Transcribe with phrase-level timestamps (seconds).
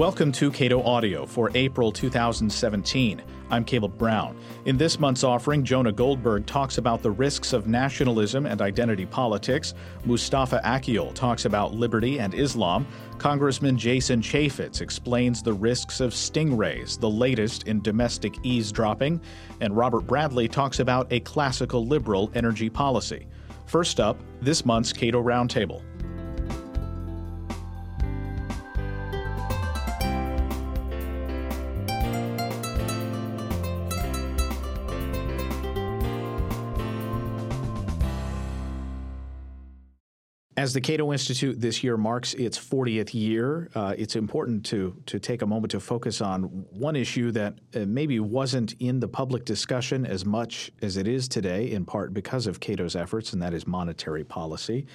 [0.00, 3.20] Welcome to Cato Audio for April 2017.
[3.50, 4.34] I'm Caleb Brown.
[4.64, 9.74] In this month's offering, Jonah Goldberg talks about the risks of nationalism and identity politics.
[10.06, 12.86] Mustafa Akyol talks about liberty and Islam.
[13.18, 19.20] Congressman Jason Chaffetz explains the risks of stingrays, the latest in domestic eavesdropping.
[19.60, 23.26] And Robert Bradley talks about a classical liberal energy policy.
[23.66, 25.82] First up, this month's Cato Roundtable.
[40.60, 45.18] As the Cato Institute this year marks its 40th year, uh, it's important to to
[45.18, 49.46] take a moment to focus on one issue that uh, maybe wasn't in the public
[49.46, 53.54] discussion as much as it is today, in part because of Cato's efforts, and that
[53.54, 54.86] is monetary policy.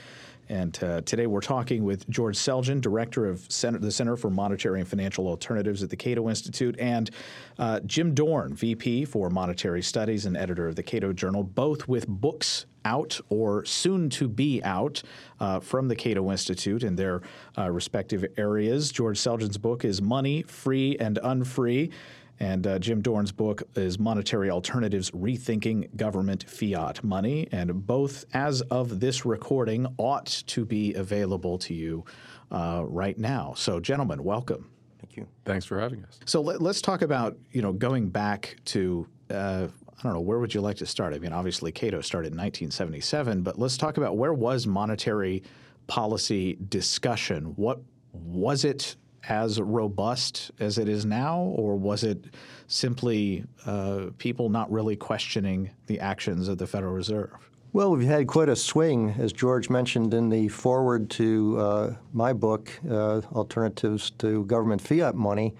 [0.49, 4.81] And uh, today we're talking with George Selgin, director of Center, the Center for Monetary
[4.81, 7.09] and Financial Alternatives at the Cato Institute, and
[7.57, 12.07] uh, Jim Dorn, VP for Monetary Studies and editor of the Cato Journal, both with
[12.07, 15.01] books out or soon to be out
[15.39, 17.21] uh, from the Cato Institute in their
[17.57, 18.91] uh, respective areas.
[18.91, 21.91] George Selgin's book is Money, Free and Unfree.
[22.39, 27.47] And uh, Jim Dorn's book is Monetary Alternatives Rethinking Government Fiat Money.
[27.51, 32.03] And both, as of this recording, ought to be available to you
[32.51, 33.53] uh, right now.
[33.55, 34.69] So, gentlemen, welcome.
[34.99, 35.27] Thank you.
[35.45, 36.19] Thanks for having us.
[36.25, 39.07] So, let, us talk about, you know, going back to.
[39.29, 39.67] Uh,
[39.99, 41.13] I don't know, where would you like to start?
[41.13, 45.43] I mean, obviously, Cato started in 1977, but let's talk about where was monetary
[45.87, 47.53] policy discussion?
[47.55, 47.79] What
[48.13, 48.95] was it
[49.27, 52.25] as robust as it is now, or was it
[52.67, 57.31] simply uh, people not really questioning the actions of the Federal Reserve?
[57.73, 62.31] Well, we've had quite a swing, as George mentioned in the foreword to uh, my
[62.31, 65.53] book, uh, Alternatives to Government Fiat Money.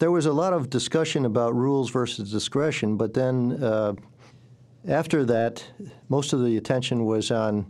[0.00, 3.92] There was a lot of discussion about rules versus discretion, but then uh,
[4.88, 5.62] after that,
[6.08, 7.66] most of the attention was on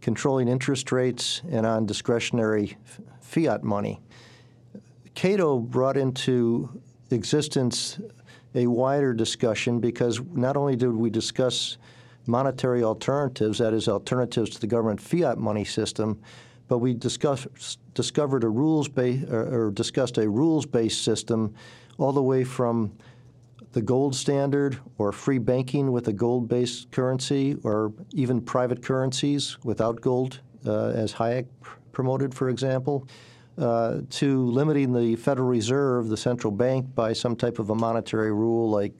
[0.00, 2.78] controlling interest rates and on discretionary
[3.20, 4.00] fiat money.
[5.14, 6.70] Cato brought into
[7.10, 8.00] existence
[8.54, 11.76] a wider discussion because not only did we discuss
[12.26, 16.18] monetary alternatives, that is, alternatives to the government fiat money system,
[16.66, 21.54] but we discussed, discovered a rules based or, or discussed a rules based system
[21.98, 22.92] all the way from
[23.72, 29.56] the gold standard or free banking with a gold based currency or even private currencies
[29.64, 31.46] without gold, uh, as Hayek
[31.92, 33.06] promoted, for example
[33.58, 38.32] uh, to limiting the Federal Reserve, the central bank, by some type of a monetary
[38.32, 38.92] rule like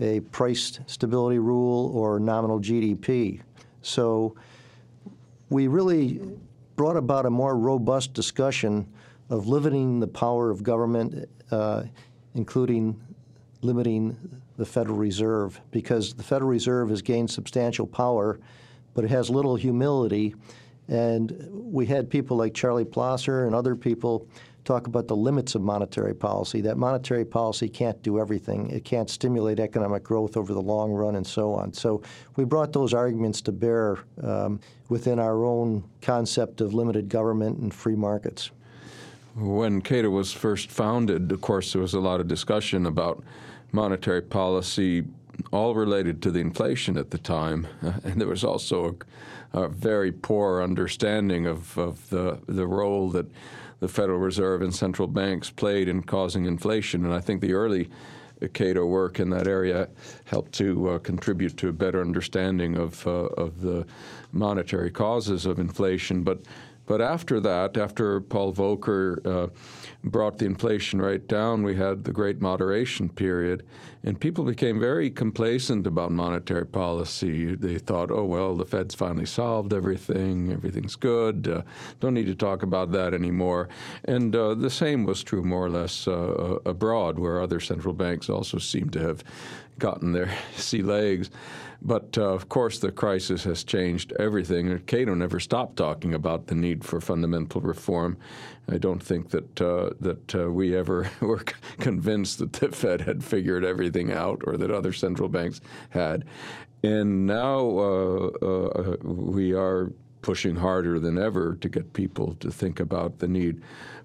[0.00, 3.40] a price stability rule or nominal GDP.
[3.82, 4.34] So
[5.50, 6.20] we really
[6.82, 8.84] brought about a more robust discussion
[9.30, 11.84] of limiting the power of government, uh,
[12.34, 13.00] including
[13.60, 14.16] limiting
[14.56, 18.40] the Federal Reserve, because the Federal Reserve has gained substantial power,
[18.94, 20.34] but it has little humility.
[20.88, 24.26] And we had people like Charlie Plosser and other people
[24.64, 28.70] talk about the limits of monetary policy, that monetary policy can't do everything.
[28.70, 31.72] It can't stimulate economic growth over the long run and so on.
[31.72, 32.02] So
[32.36, 37.72] we brought those arguments to bear um, within our own concept of limited government and
[37.74, 38.50] free markets.
[39.34, 43.24] When Cato was first founded, of course, there was a lot of discussion about
[43.72, 45.04] monetary policy,
[45.50, 47.66] all related to the inflation at the time.
[48.04, 48.94] and there was also a
[49.52, 53.26] a very poor understanding of, of the, the role that
[53.82, 57.04] the Federal Reserve and central banks played in causing inflation.
[57.04, 57.90] And I think the early
[58.52, 59.88] Cato work in that area
[60.24, 63.84] helped to uh, contribute to a better understanding of, uh, of the
[64.30, 66.22] monetary causes of inflation.
[66.22, 66.42] But
[66.92, 69.48] but after that, after Paul Volcker uh,
[70.04, 73.64] brought the inflation rate down, we had the great moderation period,
[74.04, 77.54] and people became very complacent about monetary policy.
[77.54, 81.62] They thought, oh, well, the Fed's finally solved everything, everything's good, uh,
[82.00, 83.70] don't need to talk about that anymore.
[84.04, 88.28] And uh, the same was true more or less uh, abroad, where other central banks
[88.28, 89.24] also seemed to have
[89.78, 91.30] gotten their sea legs.
[91.84, 94.78] But uh, of course, the crisis has changed everything.
[94.86, 98.16] Cato never stopped talking about the need for fundamental reform.
[98.68, 101.42] I don't think that uh, that uh, we ever were
[101.80, 106.24] convinced that the Fed had figured everything out or that other central banks had.
[106.84, 112.78] And now uh, uh, we are pushing harder than ever to get people to think
[112.78, 113.60] about the need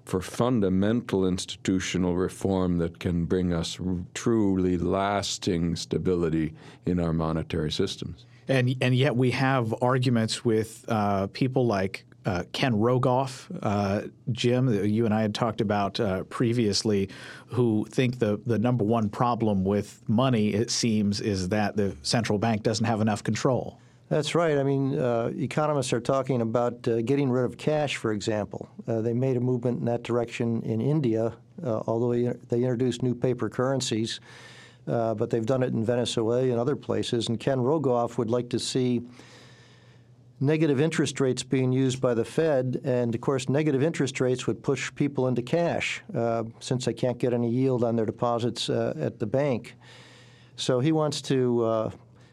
[0.08, 3.78] for fundamental institutional reform that can bring us
[4.14, 6.54] truly lasting stability
[6.86, 8.24] in our monetary systems.
[8.48, 14.72] And, and yet we have arguments with uh, people like uh, Ken Rogoff, uh, Jim,
[14.84, 17.10] you and I had talked about uh, previously,
[17.46, 22.38] who think the, the number one problem with money, it seems, is that the central
[22.38, 23.78] bank doesn't have enough control.
[24.08, 24.56] That's right.
[24.56, 28.66] I mean, uh, economists are talking about uh, getting rid of cash, for example.
[28.86, 33.14] Uh, they made a movement in that direction in India, uh, although they introduced new
[33.14, 34.20] paper currencies.
[34.86, 37.28] Uh, but they've done it in Venezuela and other places.
[37.28, 39.02] And Ken Rogoff would like to see
[40.40, 42.80] negative interest rates being used by the Fed.
[42.84, 47.18] And of course, negative interest rates would push people into cash uh, since they can't
[47.18, 49.74] get any yield on their deposits at the bank.
[50.56, 51.92] So he wants to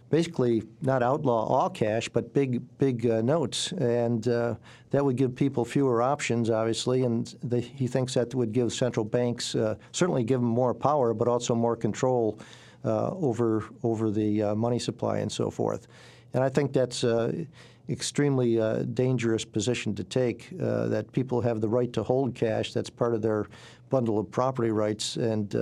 [0.09, 4.55] basically not outlaw all cash, but big big uh, notes, and uh,
[4.91, 7.03] that would give people fewer options, obviously.
[7.03, 11.13] And the, he thinks that would give central banks uh, certainly give them more power,
[11.13, 12.39] but also more control
[12.83, 15.87] uh, over over the uh, money supply and so forth.
[16.33, 17.47] And I think that's an
[17.89, 20.49] extremely uh, dangerous position to take.
[20.57, 22.73] that people have the right to hold cash.
[22.73, 23.47] That's part of their
[23.89, 25.53] bundle of property rights, and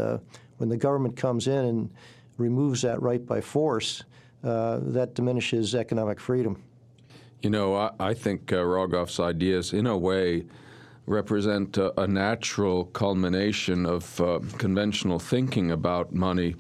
[0.58, 1.90] when the government comes in and
[2.38, 4.04] removes that right by force,
[4.44, 6.62] uh, that diminishes economic freedom.
[7.42, 10.46] You know, I, I think uh, Rogoff's ideas, in a way,
[11.06, 16.56] represent a, a natural culmination of uh, conventional thinking about money.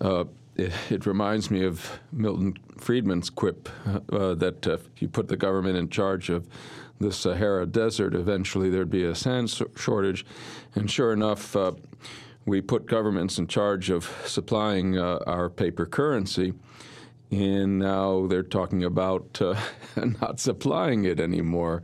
[0.00, 0.24] Uh,
[0.56, 3.68] it, reminds me of Milton Friedman's quip
[4.10, 6.48] uh, that if you put the government in charge of
[6.98, 10.24] the Sahara Desert, eventually there'd be a sand shortage.
[10.74, 11.72] And sure enough, uh,
[12.46, 16.54] we put governments in charge of supplying uh, our paper currency
[17.30, 19.54] and now they're talking about uh,
[20.20, 21.82] not supplying it anymore.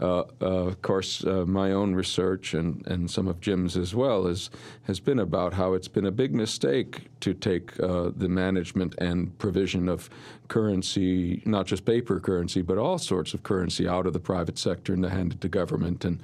[0.00, 4.26] Uh, uh, of course, uh, my own research and, and some of Jim's as well
[4.26, 4.50] is,
[4.84, 9.36] has been about how it's been a big mistake to take uh, the management and
[9.38, 10.10] provision of
[10.48, 14.92] currency, not just paper currency, but all sorts of currency out of the private sector
[14.92, 16.04] and to hand it to government.
[16.04, 16.20] And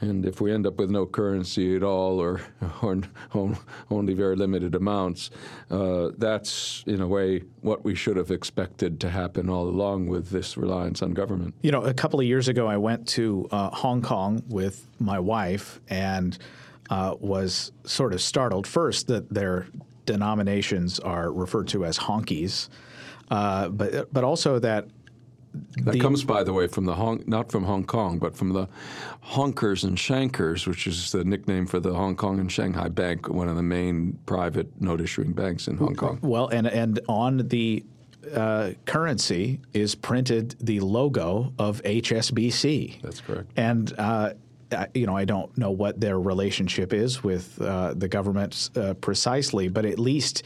[0.00, 2.40] and if we end up with no currency at all or,
[2.82, 3.52] or
[3.90, 5.30] only very limited amounts,
[5.70, 10.30] uh, that's in a way what we should have expected to happen all along with
[10.30, 11.54] this reliance on government.
[11.62, 15.18] You know, a couple of years ago, I went to uh, Hong Kong with my
[15.18, 16.36] wife and
[16.90, 19.66] uh, was sort of startled first that their
[20.04, 22.68] denominations are referred to as honkies.
[23.30, 24.86] Uh, but but also that
[25.84, 28.52] that the, comes, by the way, from the Hong, not from Hong Kong, but from
[28.52, 28.68] the
[29.24, 33.48] Honkers and Shankers, which is the nickname for the Hong Kong and Shanghai Bank, one
[33.48, 36.18] of the main private note issuing banks in Hong Kong.
[36.22, 37.84] Well, and and on the
[38.34, 43.00] uh, currency is printed the logo of HSBC.
[43.02, 43.50] That's correct.
[43.56, 44.34] And uh,
[44.94, 49.68] you know, I don't know what their relationship is with uh, the government uh, precisely,
[49.68, 50.42] but at least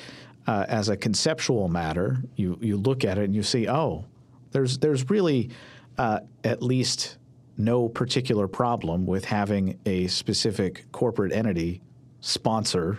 [0.46, 4.04] uh, as a conceptual matter, you you look at it and you see, oh
[4.52, 5.50] there's there's really
[5.98, 7.18] uh, at least
[7.56, 11.82] no particular problem with having a specific corporate entity
[12.20, 12.98] sponsor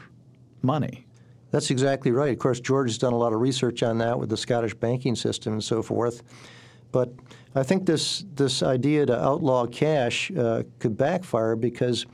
[0.61, 1.05] money.
[1.51, 2.31] That's exactly right.
[2.31, 5.15] Of course, George has done a lot of research on that with the Scottish banking
[5.15, 6.23] system and so forth.
[6.91, 7.11] But
[7.55, 12.05] I think this this idea to outlaw cash uh, could backfire because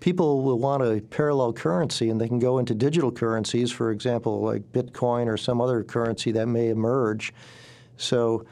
[0.00, 4.40] people will want a parallel currency and they can go into digital currencies, for example,
[4.40, 7.32] like Bitcoin or some other currency that may emerge.
[7.96, 8.46] So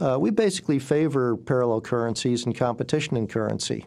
[0.00, 3.84] uh, we basically favor parallel currencies and competition in currency.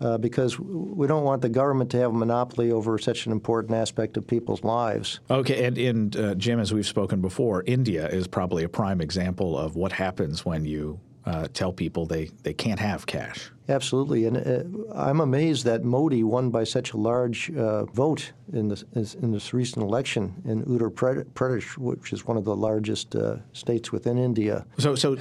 [0.00, 3.72] Uh, because we don't want the government to have a monopoly over such an important
[3.72, 5.20] aspect of people's lives.
[5.30, 9.56] Okay, and, and uh, Jim, as we've spoken before, India is probably a prime example
[9.56, 13.50] of what happens when you uh, tell people they, they can't have cash.
[13.68, 18.68] Absolutely, and uh, I'm amazed that Modi won by such a large uh, vote in
[18.68, 20.90] this in this recent election in Uttar
[21.34, 24.66] Pradesh, which is one of the largest uh, states within India.
[24.78, 25.16] So, so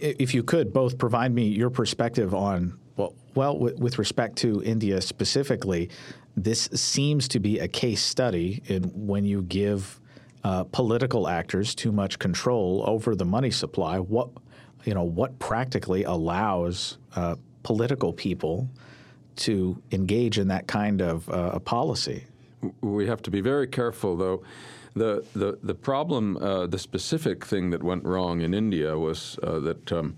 [0.00, 5.00] if you could both provide me your perspective on well, well, with respect to India
[5.00, 5.90] specifically,
[6.36, 10.00] this seems to be a case study in when you give
[10.44, 13.98] uh, political actors too much control over the money supply.
[13.98, 14.30] What
[14.84, 18.68] you know, what practically allows uh, political people
[19.36, 22.24] to engage in that kind of uh, policy?
[22.80, 24.42] We have to be very careful, though.
[24.94, 29.58] The, the, the problem, uh, the specific thing that went wrong in India was uh,
[29.60, 30.16] that um,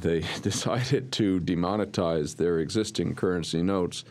[0.00, 4.04] they decided to demonetize their existing currency notes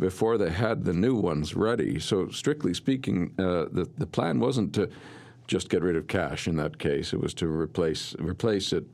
[0.00, 2.00] before they had the new ones ready.
[2.00, 4.90] So, strictly speaking, uh, the, the plan wasn't to
[5.46, 7.12] just get rid of cash in that case.
[7.12, 8.84] It was to replace replace it,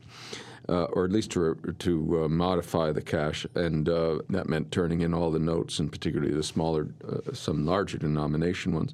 [0.69, 5.01] uh, or at least to to uh, modify the cash, and uh, that meant turning
[5.01, 8.93] in all the notes, and particularly the smaller, uh, some larger denomination ones.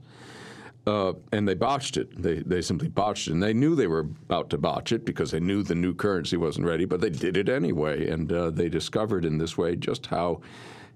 [0.87, 2.21] uh, and they botched it.
[2.21, 3.33] They, they simply botched it.
[3.33, 3.99] And they knew they were
[4.29, 7.35] about to botch it because they knew the new currency wasn't ready, but they did
[7.35, 8.09] it anyway.
[8.09, 10.39] And uh, they discovered in this way just how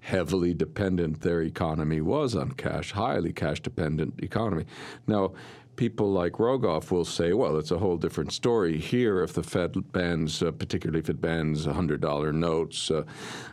[0.00, 4.64] heavily dependent their economy was on cash, highly cash dependent economy.
[5.06, 5.32] Now,
[5.76, 9.92] people like Rogoff will say, well, it's a whole different story here if the Fed
[9.92, 13.04] bans, uh, particularly if it bans $100 notes uh,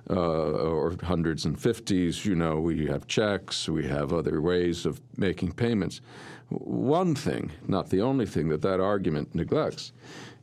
[0.10, 5.02] uh, or hundreds and fifties, you know, we have checks, we have other ways of
[5.18, 6.02] making payments.
[6.50, 9.92] One thing, not the only thing that that argument neglects,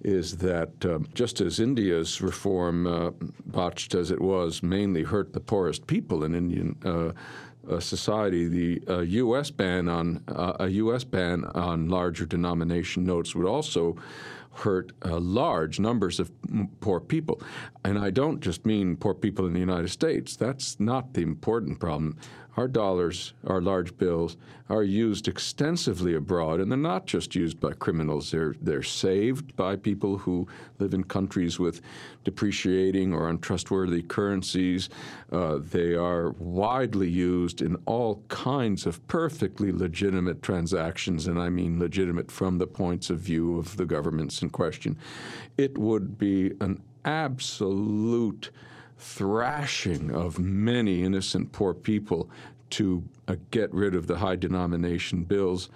[0.02, 3.10] is that um, just as India's reform, uh,
[3.46, 6.76] botched as it was, mainly hurt the poorest people in Indian
[7.68, 9.50] uh, society, the uh, U.S.
[9.50, 11.04] ban on uh, a U.S.
[11.04, 13.96] ban on larger denomination notes would also
[14.52, 16.30] hurt uh, large numbers of
[16.80, 17.40] poor people.
[17.84, 20.36] And I don't just mean poor people in the United States.
[20.36, 22.16] That's not the important problem.
[22.56, 24.38] Our dollars, our large bills,
[24.70, 28.30] are used extensively abroad, and they're not just used by criminals.
[28.30, 30.48] They're they're saved by people who
[30.78, 31.82] live in countries with
[32.24, 34.88] depreciating or untrustworthy currencies.
[35.30, 41.78] Uh, they are widely used in all kinds of perfectly legitimate transactions, and I mean
[41.78, 44.96] legitimate from the points of view of the governments in question.
[45.58, 48.50] It would be an absolute
[48.98, 52.28] thrashing of many innocent poor people
[52.68, 55.68] to uh, get rid of the high denomination bills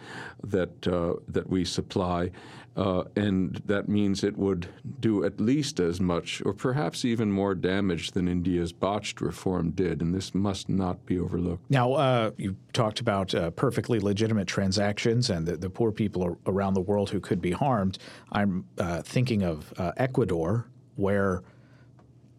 [0.42, 2.30] that uh, that we supply,
[2.76, 7.54] uh, and that means it would do at least as much, or perhaps even more
[7.54, 11.62] damage than India's botched reform did, and this must not be overlooked.
[11.70, 16.74] Now, uh, you talked about uh, perfectly legitimate transactions and the, the, poor people around
[16.74, 17.98] the world who could be harmed.
[18.32, 21.42] I'm uh, thinking of Ecuador, where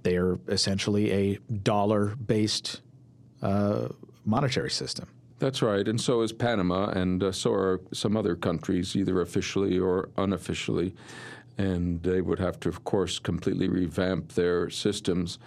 [0.03, 2.81] they're essentially a dollar based
[3.41, 3.89] uh,
[4.25, 5.07] monetary system.
[5.39, 9.79] That's right, and so is Panama, and uh, so are some other countries, either officially
[9.79, 10.93] or unofficially.
[11.57, 15.39] And they would have to, of course, completely revamp their systems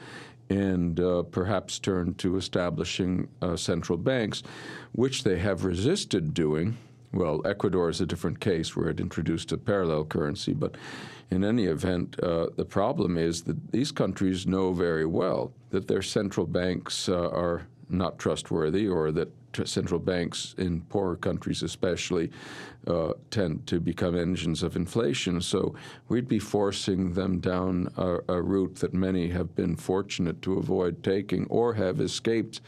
[0.50, 4.42] and uh, perhaps turn to establishing uh, central banks,
[4.92, 6.76] which they have resisted doing.
[7.12, 10.76] Well, Ecuador is a different case where it introduced a parallel currency, but
[11.31, 16.02] in any event, uh, the problem is that these countries know very well that their
[16.02, 19.31] central banks uh, are not trustworthy or that
[19.64, 22.31] central banks in poorer countries especially
[22.88, 25.40] uh, tend to become engines of inflation.
[25.40, 25.75] So
[26.09, 31.04] we'd be forcing them down a, a, route that many have been fortunate to avoid
[31.04, 32.61] taking or have escaped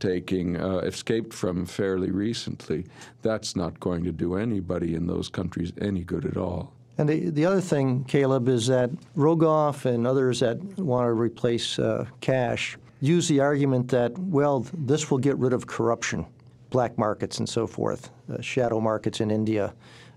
[0.00, 2.84] taking, uh, escaped from fairly recently.
[3.22, 6.72] That's not going to do anybody in those countries any good at all.
[6.98, 11.78] And the, the other thing, Caleb, is that Rogoff and others that want to replace
[11.78, 16.26] uh, cash use the argument that, well, this will get rid of corruption,
[16.70, 19.72] black markets and so forth, uh, shadow markets in India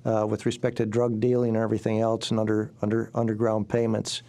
[0.06, 4.24] uh, with respect to drug dealing and everything else and under, under underground payments.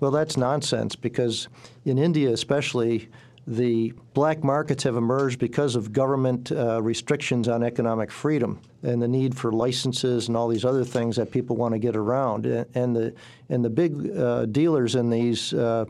[0.00, 1.46] Well, that's nonsense because
[1.84, 3.08] in India, especially,
[3.46, 9.08] the black markets have emerged because of government uh, restrictions on economic freedom and the
[9.08, 12.46] need for licenses and all these other things that people want to get around.
[12.46, 13.14] And the
[13.48, 15.86] and the big uh, dealers in these uh,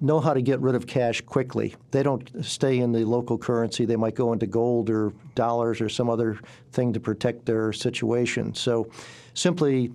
[0.00, 1.74] know how to get rid of cash quickly.
[1.90, 3.86] They don't stay in the local currency.
[3.86, 6.38] They might go into gold or dollars or some other
[6.72, 8.54] thing to protect their situation.
[8.54, 8.90] So,
[9.32, 9.92] simply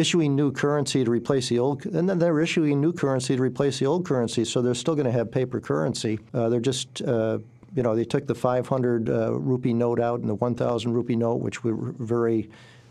[0.00, 3.78] issuing new currency to replace the old, and then they're issuing new currency to replace
[3.78, 4.44] the old currency.
[4.44, 6.18] So they're still going to have paper currency.
[6.34, 7.38] Uh, they're just uh,
[7.74, 11.36] you know, they took the 500 uh, rupee note out and the 1,000 rupee note,
[11.36, 12.50] which were very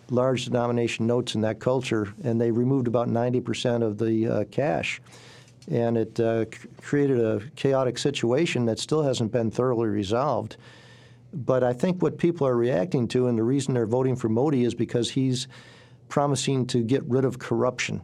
[0.10, 5.02] large denomination notes in that culture, and they removed about 90% of the uh, cash.
[5.70, 6.46] And it uh,
[6.82, 10.58] created a chaotic situation that still hasn't been thoroughly resolved.
[11.32, 14.64] But I think what people are reacting to, and the reason they're voting for Modi,
[14.64, 15.48] is because he's
[16.10, 18.02] promising to get rid of corruption.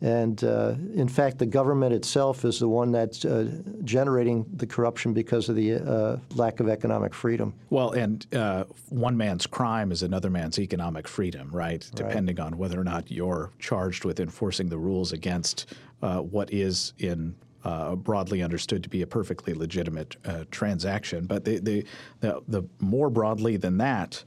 [0.00, 3.50] And uh, in fact, the government itself is the one that's uh,
[3.84, 7.54] generating the corruption because of the uh, lack of economic freedom.
[7.70, 11.88] Well, and uh, one man's crime is another man's economic freedom, right?
[11.94, 16.92] Depending on whether or not you're charged with enforcing the rules against uh, what is
[16.98, 21.24] in uh, broadly understood to be a perfectly legitimate uh, transaction.
[21.24, 21.84] But the, the,
[22.20, 24.22] the, the, more broadly than that,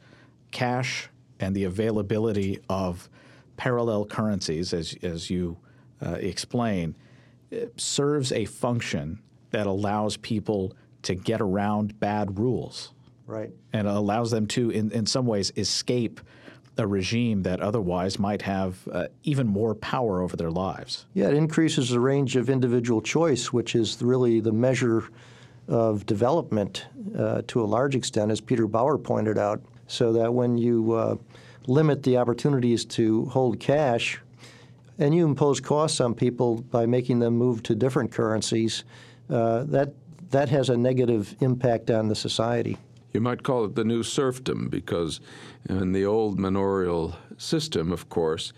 [0.49, 1.09] cash
[1.39, 3.09] and the availability of
[3.57, 5.57] parallel currencies, as, as you
[6.05, 6.95] uh, explain,
[7.75, 9.19] serves a function
[9.51, 12.93] that allows people to get around bad rules.
[13.25, 13.51] Right.
[13.73, 16.21] And allows them to, in, in some ways, escape
[16.77, 21.07] a regime that otherwise might have uh, even more power over their lives.
[21.13, 25.05] Yeah, it increases the range of individual choice, which is really the measure
[25.67, 26.85] of development
[27.17, 31.15] uh, to a large extent, as Peter Bauer pointed out so that when you uh,
[31.67, 34.19] limit the opportunities to hold cash
[34.99, 38.83] and you impose costs on people by making them move to different currencies,
[39.29, 39.93] uh, that
[40.29, 42.77] that has a negative impact on the society.
[43.13, 45.21] You might call it the new serfdom because
[45.69, 48.51] in the old manorial system, of course,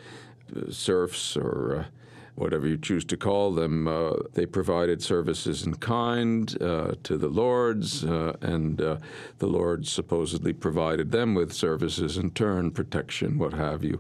[0.56, 1.99] uh, serfs or uh,
[2.40, 7.28] whatever you choose to call them, uh, they provided services in kind uh, to the
[7.28, 8.98] lords, uh, and uh,
[9.40, 14.00] the lords supposedly provided them with services in turn, protection, what have you.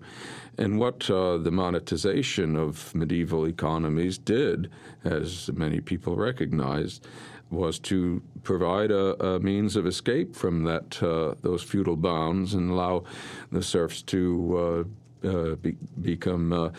[0.57, 4.71] And what uh, the monetization of medieval economies did,
[5.03, 7.05] as many people recognized,
[7.51, 12.71] was to provide a, a, means of escape from that uh, those feudal bounds and
[12.71, 13.03] allow
[13.51, 16.69] the serfs to uh, be, become uh,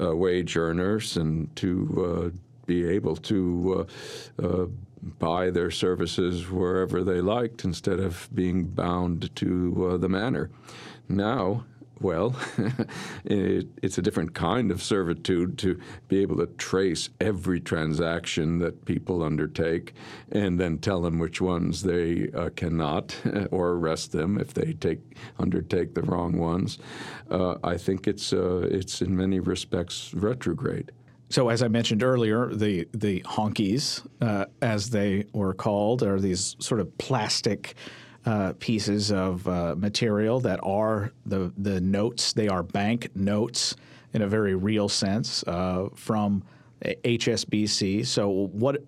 [0.00, 3.86] uh, wage earners and to uh, be able to
[5.18, 10.50] buy their services wherever they liked instead of being bound to the manor.
[11.08, 11.64] Now,
[12.00, 12.34] well,
[13.24, 15.78] it, it's a different kind of servitude to
[16.08, 19.94] be able to trace every transaction that people undertake
[20.32, 23.16] and then tell them which ones they uh, cannot
[23.50, 25.00] or arrest them if they take
[25.38, 26.78] undertake the wrong ones.
[27.30, 30.92] Uh, I think it's uh, it's in many respects retrograde.
[31.28, 36.56] So, as I mentioned earlier, the the honkies, uh, as they were called, are these
[36.58, 37.76] sort of plastic
[38.26, 42.32] uh, pieces of uh, material that are the the notes.
[42.32, 43.76] They are bank notes
[44.12, 46.42] in a very real sense uh, from
[46.84, 48.06] HSBC.
[48.06, 48.82] So what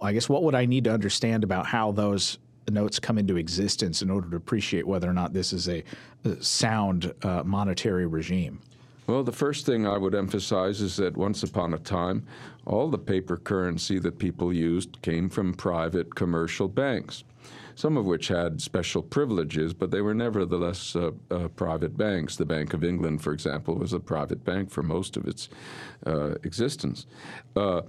[0.00, 2.38] I guess what would I need to understand about how those
[2.70, 5.82] notes come into existence in order to appreciate whether or not this is a,
[6.24, 8.60] a sound uh, monetary regime?
[9.06, 12.26] Well, the first thing I would emphasize is that once upon a time,
[12.66, 17.24] all the paper currency that people used came from private commercial banks
[17.78, 22.34] some of which had special privileges, but they were nevertheless uh, uh, private banks.
[22.34, 25.48] The Bank of England, for example, was a private bank for most of its
[26.04, 27.06] uh, existence.
[27.54, 27.82] Uh,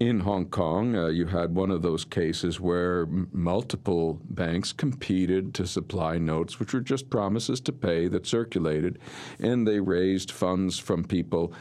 [0.00, 5.54] in Hong Kong, uh, you had one of those cases where m- multiple banks competed
[5.54, 8.98] to supply notes, which were just promises to pay that circulated,
[9.38, 11.52] and they raised funds from people.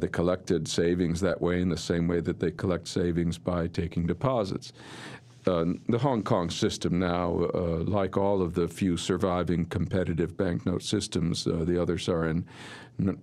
[0.00, 4.08] They collected savings that way in the same way that they collect savings by taking
[4.08, 4.72] deposits.
[5.48, 10.82] Uh, the Hong Kong system now, uh, like all of the few surviving competitive banknote
[10.82, 12.44] systems, uh, the others are in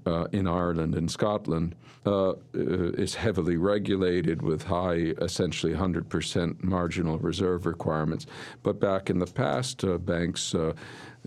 [0.06, 7.66] uh, in Ireland and Scotland, uh, is heavily regulated with high, essentially 100% marginal reserve
[7.66, 8.26] requirements.
[8.64, 10.56] But back in the past, banks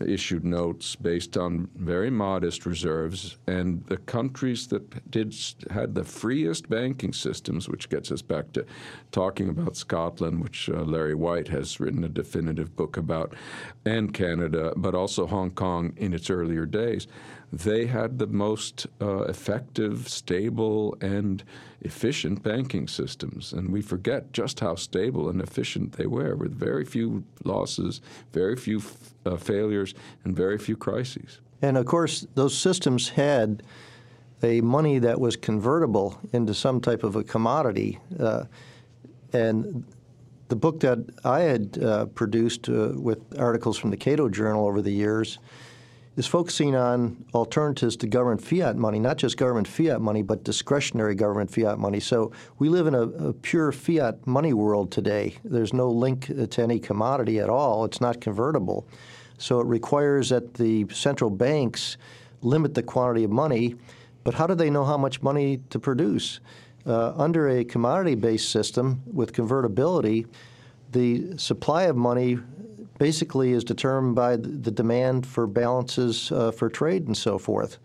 [0.03, 5.35] issued notes based on very modest reserves, and the countries that did
[5.71, 8.65] had the freest banking systems, which gets us back to
[9.13, 13.35] talking about Scotland, which uh, Larry White has written a definitive book about,
[13.85, 17.07] and Canada, but also Hong Kong in its earlier days
[17.53, 21.43] they had the most uh, effective, stable, and
[21.81, 23.53] efficient banking systems.
[23.53, 28.01] And we forget just how stable and efficient they were, with very few losses,
[28.33, 31.41] very few f- uh, failures, and very few crises.
[31.63, 33.63] And of course, those systems had
[34.43, 37.99] a money that was convertible into some type of a commodity.
[38.19, 38.45] Uh,
[39.33, 39.85] and
[40.49, 44.81] the book that I had uh, produced uh, with articles from the Cato Journal over
[44.81, 45.39] the years
[46.18, 51.14] is focusing on alternatives to government fiat money, not just government fiat money, but discretionary
[51.14, 52.00] government fiat money.
[52.00, 55.37] So we live in a, a, pure fiat money world today.
[55.44, 58.88] There's no link to any commodity at all, it's not convertible.
[59.38, 61.96] So it requires that the central banks
[62.42, 63.76] limit the quantity of money,
[64.24, 66.40] but how do they know how much money to produce?
[66.85, 70.26] Uh, under a commodity based system with convertibility,
[70.90, 72.38] the supply of money
[72.99, 77.79] basically is determined by the demand for balances uh, for trade and so forth.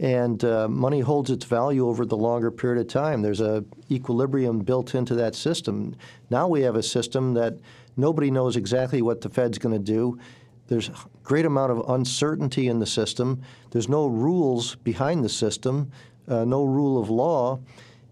[0.00, 3.20] And uh, money holds its value over the longer period of time.
[3.22, 5.96] There's a equilibrium built into that system.
[6.30, 7.58] Now we have a system that
[7.96, 10.18] nobody knows exactly what the Fed's going to do.
[10.68, 13.42] There's a great amount of uncertainty in the system.
[13.70, 15.90] There's no rules behind the system,
[16.28, 17.58] uh, no rule of law.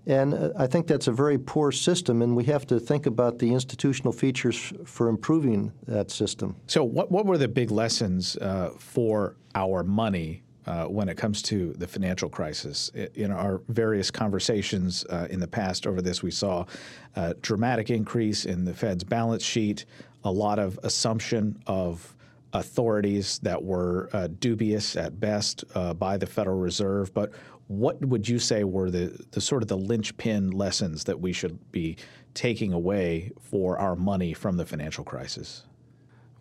[0.07, 3.39] And uh, I think that's a very poor system, and we have to think about
[3.39, 6.57] the institutional features for improving that system.
[6.67, 11.43] So, what, what were the big lessons uh, for our money uh, when it comes
[11.43, 12.91] to the financial crisis?
[13.15, 16.67] In our various conversations uh, in the past over this, we saw
[17.17, 19.87] a dramatic increase in the Fed's balance sheet,
[20.23, 22.15] a lot of assumption of
[22.53, 27.13] authorities that were uh, dubious at best uh, by the Federal Reserve.
[27.13, 27.33] But
[27.69, 31.73] what would you say were the, the sort of the linchpin lessons that we should
[31.73, 31.97] be
[32.35, 35.65] taking away for our money from the financial crisis?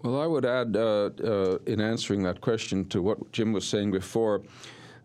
[0.04, 3.92] Well, I would add uh, uh, in answering that question to what Jim was saying
[3.92, 4.44] before,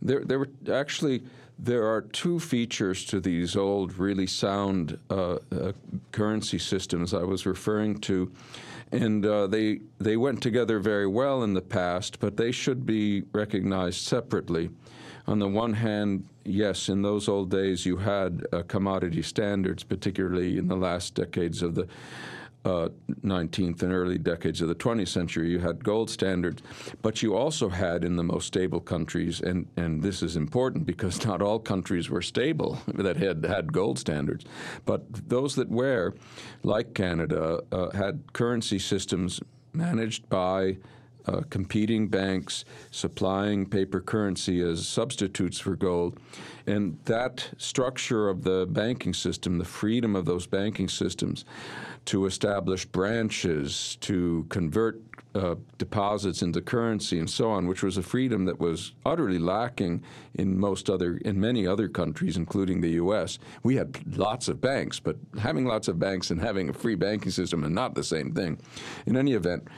[0.03, 1.23] there, there were actually
[1.59, 5.73] there are two features to these old, really sound uh, uh
[6.11, 8.33] currency systems I was referring to,
[8.93, 13.23] and uh, they they went together very well in the past, but they should be
[13.33, 14.71] recognized separately.
[15.27, 20.59] On the one hand, yes, in those old days you had uh, commodity standards, particularly
[20.59, 21.87] in the last decades of the
[22.65, 22.89] uh,
[23.25, 26.63] 19th and early decades of the 20th century, you had gold standards,
[27.03, 31.25] but you also had in the most stable countries, and, and this is important because
[31.27, 34.45] not all countries were stable that had had gold standards,
[34.85, 36.15] but those that were,
[36.63, 39.41] like Canada, uh, had currency systems
[39.73, 40.77] managed by
[41.27, 46.19] uh, competing banks supplying paper currency as substitutes for gold.
[46.67, 51.45] And that structure of the banking system, the freedom of those banking systems
[52.07, 55.01] to establish branches, to convert
[55.35, 60.03] uh, deposits into currency and so on, which was a freedom that was utterly lacking
[60.35, 63.39] in most other, in many other countries, including the U.S.
[63.63, 67.31] We had lots of banks, but having lots of banks and having a free banking
[67.31, 68.59] system are not the same thing.
[69.07, 69.69] In any event,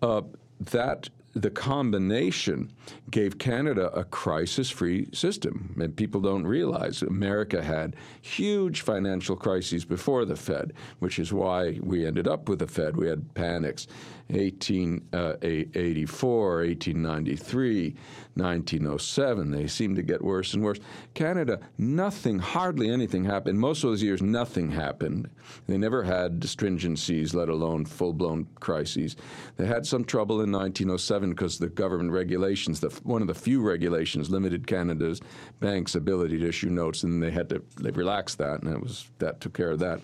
[0.00, 0.22] uh,
[0.60, 2.70] that the combination
[3.10, 5.74] gave Canada a crisis free system.
[5.80, 11.78] And people don't realize America had huge financial crises before the Fed, which is why
[11.82, 12.96] we ended up with the Fed.
[12.96, 13.88] We had panics
[14.28, 17.94] 1884, uh, 1893,
[18.34, 19.50] 1907.
[19.50, 20.78] They seem to get worse and worse.
[21.12, 23.60] Canada, nothing, hardly anything happened.
[23.60, 25.28] Most of those years, nothing happened.
[25.66, 29.16] They never had stringencies, let alone full blown crises.
[29.56, 33.60] They had some trouble in 1907 because the government regulations, the, one of the few
[33.60, 35.20] regulations, limited Canada's
[35.60, 39.40] banks' ability to issue notes, and they had to they that, and that was that
[39.40, 40.00] took care of that.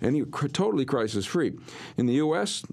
[0.00, 1.52] And you totally crisis free.
[1.96, 2.64] In the U.S.,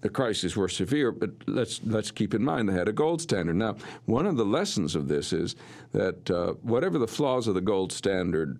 [0.00, 3.56] the crises were severe, but let's let's keep in mind they had a gold standard.
[3.56, 5.56] Now, one of the lessons of this is
[5.92, 8.58] that uh, whatever the flaws of the gold standard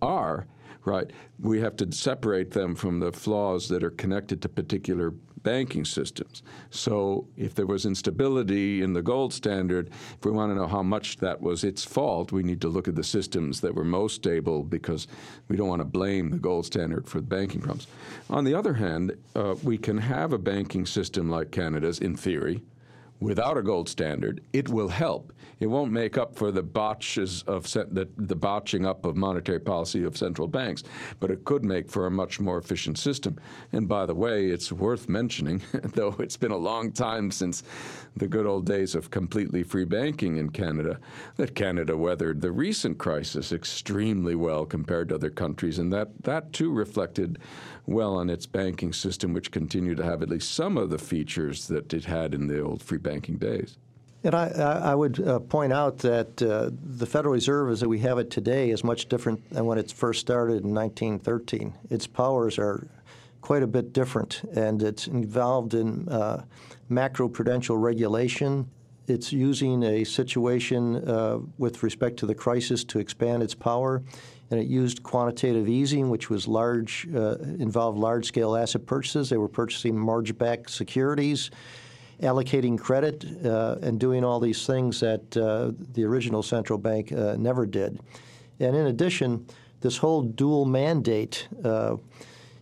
[0.00, 0.46] are,
[0.84, 5.84] right, we have to separate them from the flaws that are connected to particular banking
[5.84, 6.42] systems.
[6.70, 10.82] So if there was instability in the gold standard, if we want to know how
[10.82, 14.16] much that was its fault, we need to look at the systems that were most
[14.16, 15.08] stable because
[15.48, 17.86] we don't want to blame the gold standard for the banking problems.
[18.30, 22.62] On the other hand, uh, we can have a banking system like Canada's, in theory,
[23.22, 25.32] without a gold standard, it will help.
[25.60, 30.02] It won't make up for the botches of the, the botching up of monetary policy
[30.02, 30.82] of central banks,
[31.20, 33.38] but it could make for a much more efficient system.
[33.70, 37.62] And by the way, it's worth mentioning, though it's been a long time since
[38.16, 40.98] the good old days of completely free banking in Canada,
[41.36, 46.52] that Canada weathered the recent crisis extremely well compared to other countries, and that that
[46.52, 47.38] too reflected
[47.86, 51.68] well on its banking system, which continued to have at least some of the features
[51.68, 53.76] that it had in the old free banking days.
[54.24, 58.18] And I, I would uh, point out that uh, the Federal Reserve, as we have
[58.18, 61.74] it today, is much different than when it first started in 1913.
[61.90, 62.86] Its powers are
[63.40, 66.44] quite a bit different, and it's involved in uh,
[66.88, 68.70] macroprudential regulation.
[69.08, 74.02] It's using a situation uh, with respect to the crisis to expand its power
[74.52, 79.30] and it used quantitative easing, which was large, uh, involved large-scale asset purchases.
[79.30, 81.50] They were purchasing mortgage-backed securities,
[82.20, 87.34] allocating credit, uh, and doing all these things that uh, the original central bank uh,
[87.38, 87.98] never did.
[88.60, 89.46] And in addition,
[89.80, 91.96] this whole dual mandate uh,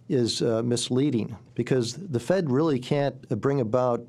[0.09, 4.07] is uh, misleading because the Fed really can't bring about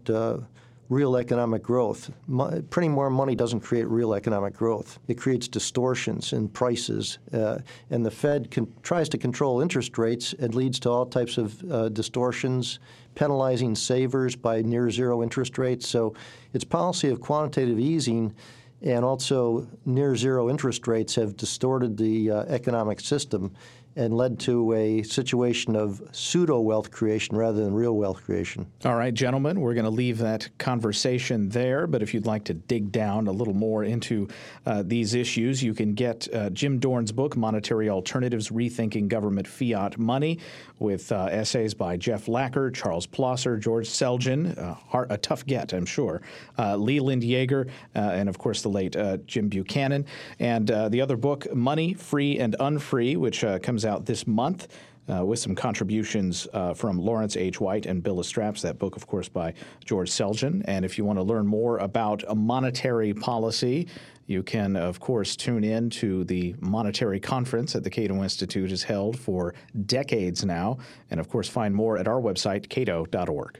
[0.91, 2.11] real economic growth.
[2.27, 4.99] Mo- printing more money doesn't create real economic growth.
[5.07, 10.33] It creates distortions in prices, uh, and the Fed con- tries to control interest rates.
[10.33, 12.79] It leads to all types of uh, distortions,
[13.15, 15.87] penalizing savers by near zero interest rates.
[15.87, 16.13] So,
[16.51, 18.35] its policy of quantitative easing
[18.81, 23.53] and also near zero interest rates have distorted the uh, economic system
[23.95, 28.65] and led to a situation of pseudo wealth creation rather than real wealth creation.
[28.85, 31.87] All right, gentlemen, we're going to leave that conversation there.
[31.87, 34.27] But if you'd like to dig down a little more into
[34.65, 39.97] uh, these issues, you can get uh, Jim Dorn's book, Monetary Alternatives Rethinking Government Fiat
[39.97, 40.39] Money,
[40.79, 45.85] with uh, essays by Jeff Lacker, Charles Plosser, George Selgin, uh, a tough get, I'm
[45.85, 46.21] sure,
[46.57, 48.95] uh, Leland Yeager, uh, and of course the late
[49.27, 50.05] Jim Buchanan.
[50.39, 54.67] And the other book, Money, Free and Unfree, which comes comes out this month.
[55.09, 57.59] Uh, with some contributions uh, from Lawrence H.
[57.59, 58.61] White and Bill Straps.
[58.61, 60.61] That book, of course, by George Selgin.
[60.65, 63.87] And if you want to learn more about monetary policy,
[64.27, 68.83] you can, of course, tune in to the monetary conference that the Cato Institute has
[68.83, 69.55] held for
[69.87, 70.77] decades now.
[71.09, 73.59] And, of course, find more at our website, cato.org.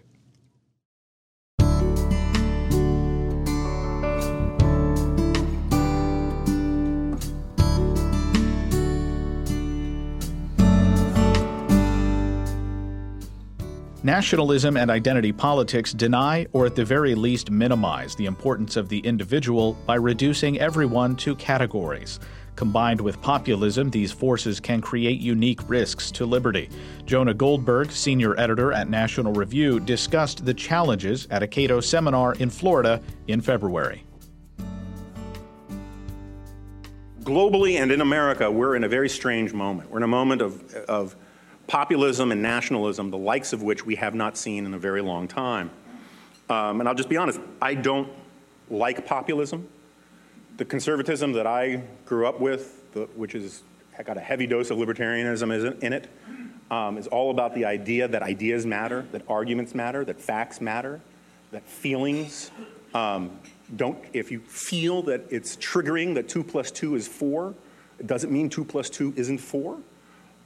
[14.04, 18.98] Nationalism and identity politics deny, or at the very least minimize, the importance of the
[19.02, 22.20] individual by reducing everyone to categories.
[22.56, 26.68] Combined with populism, these forces can create unique risks to liberty.
[27.06, 32.50] Jonah Goldberg, senior editor at National Review, discussed the challenges at a Cato seminar in
[32.50, 34.04] Florida in February.
[37.22, 39.92] Globally and in America, we're in a very strange moment.
[39.92, 41.16] We're in a moment of, of
[41.72, 45.26] populism and nationalism, the likes of which we have not seen in a very long
[45.26, 45.72] time.
[46.50, 48.10] Um, and I'll just be honest, I don't
[48.70, 49.70] like populism.
[50.58, 53.64] The conservatism that I grew up with, the, which is
[54.04, 56.10] got a heavy dose of libertarianism in it,
[56.70, 61.00] um, is all about the idea that ideas matter, that arguments matter, that facts matter,
[61.52, 62.52] that feelings
[62.94, 63.32] um,
[63.78, 63.98] don't.
[64.12, 67.54] If you feel that it's triggering that two plus two is four,
[67.98, 69.78] it doesn't mean two plus two isn't four.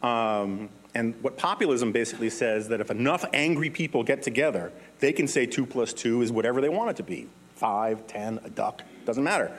[0.04, 5.28] Um, and what populism basically says that if enough angry people get together, they can
[5.28, 8.82] say two plus two is whatever they want it to be five, ten, a duck,
[9.06, 9.52] doesn't matter.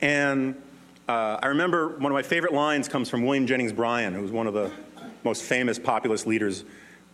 [0.00, 0.60] And
[1.08, 4.30] uh, I remember one of my favorite lines comes from William Jennings Bryan, who was
[4.30, 4.70] one of the
[5.24, 6.64] most famous populist leaders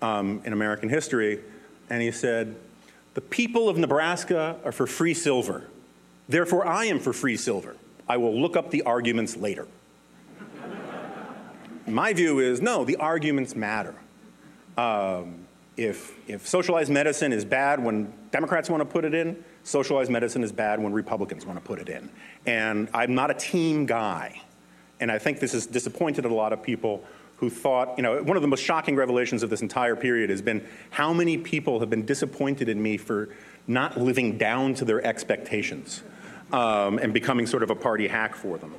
[0.02, 1.40] um, in American history.
[1.88, 2.56] And he said,
[3.14, 5.68] The people of Nebraska are for free silver.
[6.28, 7.76] Therefore, I am for free silver.
[8.08, 9.66] I will look up the arguments later.
[11.86, 13.94] My view is no, the arguments matter.
[14.76, 15.46] Um,
[15.76, 20.42] if, if socialized medicine is bad when Democrats want to put it in, socialized medicine
[20.42, 22.10] is bad when Republicans want to put it in.
[22.46, 24.40] And I'm not a team guy.
[24.98, 27.04] And I think this has disappointed a lot of people
[27.36, 30.40] who thought, you know, one of the most shocking revelations of this entire period has
[30.40, 33.28] been how many people have been disappointed in me for
[33.66, 36.02] not living down to their expectations
[36.52, 38.74] um, and becoming sort of a party hack for them.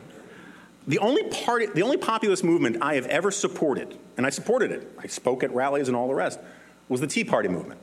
[0.88, 4.90] The only, party, the only populist movement I have ever supported, and I supported it,
[4.98, 6.40] I spoke at rallies and all the rest,
[6.88, 7.80] was the Tea Party movement.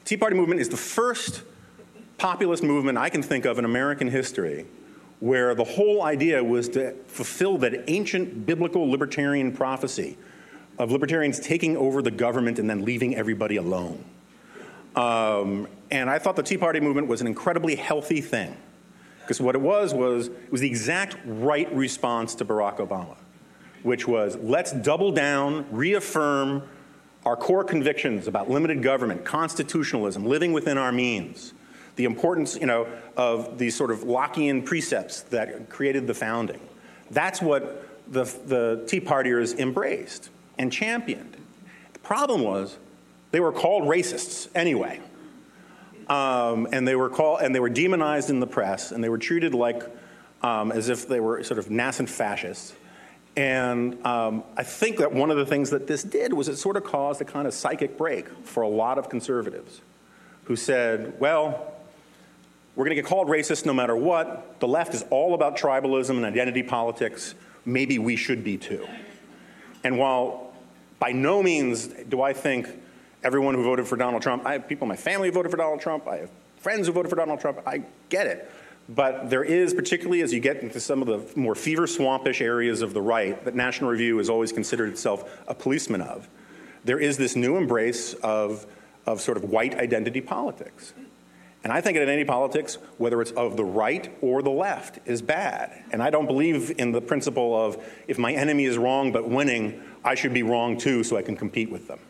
[0.00, 1.42] The Tea Party movement is the first
[2.18, 4.66] populist movement I can think of in American history
[5.20, 10.18] where the whole idea was to fulfill that ancient biblical libertarian prophecy
[10.78, 14.04] of libertarians taking over the government and then leaving everybody alone.
[14.96, 18.56] Um, and I thought the Tea Party movement was an incredibly healthy thing.
[19.24, 23.16] Because what it was was it was the exact right response to Barack Obama,
[23.82, 26.62] which was let's double down, reaffirm
[27.24, 31.54] our core convictions about limited government, constitutionalism, living within our means,
[31.96, 36.60] the importance, you know, of these sort of Lockean precepts that created the founding.
[37.10, 41.36] That's what the, the Tea Partiers embraced and championed.
[41.94, 42.78] The problem was
[43.30, 45.00] they were called racists anyway.
[46.08, 49.18] Um, and they were called and they were demonized in the press, and they were
[49.18, 49.82] treated like
[50.42, 52.74] um, as if they were sort of nascent fascists.
[53.36, 56.76] And um, I think that one of the things that this did was it sort
[56.76, 59.80] of caused a kind of psychic break for a lot of conservatives
[60.44, 61.72] who said, well,
[62.76, 64.60] we're going to get called racist no matter what.
[64.60, 67.34] The left is all about tribalism and identity politics.
[67.64, 68.86] Maybe we should be too.
[69.82, 70.52] And while
[70.98, 72.68] by no means do I think
[73.24, 74.46] everyone who voted for Donald Trump.
[74.46, 76.06] I have people in my family who voted for Donald Trump.
[76.06, 77.60] I have friends who voted for Donald Trump.
[77.66, 78.50] I get it.
[78.88, 82.82] But there is, particularly as you get into some of the more fever swampish areas
[82.82, 86.28] of the right that National Review has always considered itself a policeman of,
[86.84, 88.66] there is this new embrace of,
[89.06, 90.92] of sort of white identity politics.
[91.62, 95.82] And I think identity politics, whether it's of the right or the left, is bad.
[95.92, 99.82] And I don't believe in the principle of if my enemy is wrong but winning,
[100.04, 102.00] I should be wrong too so I can compete with them.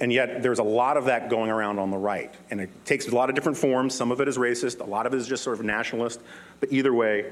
[0.00, 2.32] And yet, there's a lot of that going around on the right.
[2.50, 3.94] And it takes a lot of different forms.
[3.94, 6.20] Some of it is racist, a lot of it is just sort of nationalist.
[6.58, 7.30] But either way,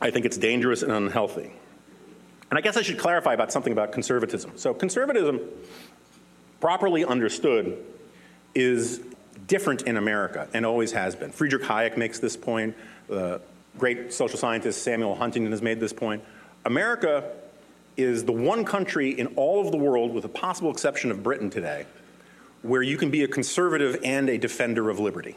[0.00, 1.52] I think it's dangerous and unhealthy.
[2.50, 4.52] And I guess I should clarify about something about conservatism.
[4.56, 5.40] So, conservatism,
[6.60, 7.78] properly understood,
[8.56, 9.00] is
[9.46, 11.30] different in America and always has been.
[11.30, 12.74] Friedrich Hayek makes this point.
[13.08, 13.40] The
[13.78, 16.24] great social scientist Samuel Huntington has made this point.
[16.64, 17.30] America
[17.96, 21.50] is the one country in all of the world, with a possible exception of Britain
[21.50, 21.86] today,
[22.62, 25.36] where you can be a conservative and a defender of liberty.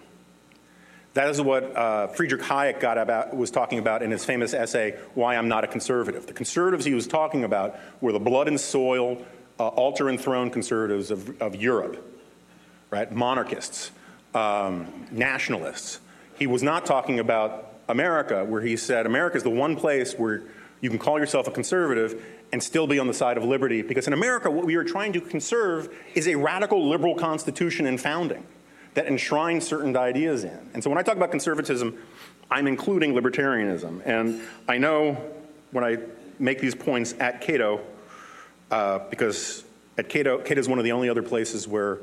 [1.13, 5.36] That is what uh, Friedrich Hayek about, was talking about in his famous essay, Why
[5.36, 6.25] I'm Not a Conservative.
[6.25, 9.23] The conservatives he was talking about were the blood and soil,
[9.59, 12.03] uh, altar throne conservatives of, of Europe,
[12.89, 13.12] right?
[13.12, 13.91] Monarchists,
[14.33, 15.99] um, nationalists.
[16.39, 20.41] He was not talking about America, where he said America is the one place where
[20.81, 23.81] you can call yourself a conservative and still be on the side of liberty.
[23.81, 27.99] Because in America, what we are trying to conserve is a radical liberal constitution and
[27.99, 28.45] founding
[28.93, 30.69] that enshrines certain ideas in.
[30.75, 31.97] And so when I talk about conservatism,
[32.51, 34.03] I'm including libertarianism.
[34.05, 35.17] And I know
[35.71, 35.97] when I
[36.37, 37.81] make these points at Cato,
[38.69, 39.63] uh, because
[39.97, 42.01] at Cato, Cato is one of the only other places where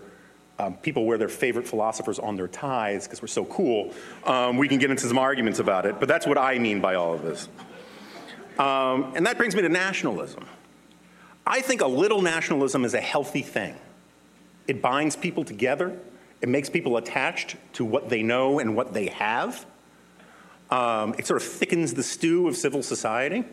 [0.59, 4.67] um, people wear their favorite philosophers on their ties because we're so cool, um, we
[4.67, 6.01] can get into some arguments about it.
[6.01, 7.49] But that's what I mean by all of this.
[8.61, 10.45] Um, and that brings me to nationalism.
[11.47, 13.75] I think a little nationalism is a healthy thing.
[14.69, 15.99] It binds people together,
[16.43, 19.65] it makes people attached to what they know and what they have.
[20.71, 23.45] Um, it sort of thickens the stew of civil society.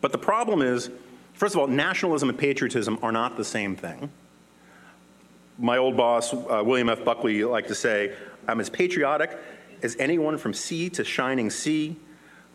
[0.00, 0.90] But the problem is,
[1.34, 4.10] first of all, nationalism and patriotism are not the same thing.
[5.58, 7.04] My old boss, uh, William F.
[7.04, 8.14] Buckley, liked to say,
[8.48, 9.38] I'm as patriotic
[9.82, 11.96] as anyone from sea to shining sea,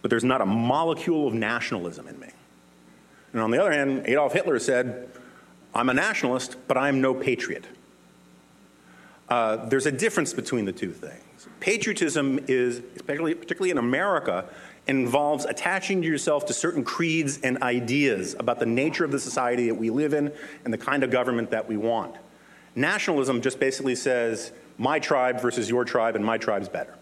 [0.01, 2.29] but there's not a molecule of nationalism in me.
[3.33, 5.10] And on the other hand, Adolf Hitler said,
[5.73, 7.65] I'm a nationalist, but I'm no patriot.
[9.29, 11.47] Uh, there's a difference between the two things.
[11.60, 14.45] Patriotism is, especially, particularly in America,
[14.88, 19.75] involves attaching yourself to certain creeds and ideas about the nature of the society that
[19.75, 20.31] we live in
[20.63, 22.15] and the kind of government that we want.
[22.75, 26.95] Nationalism just basically says, my tribe versus your tribe, and my tribe's better.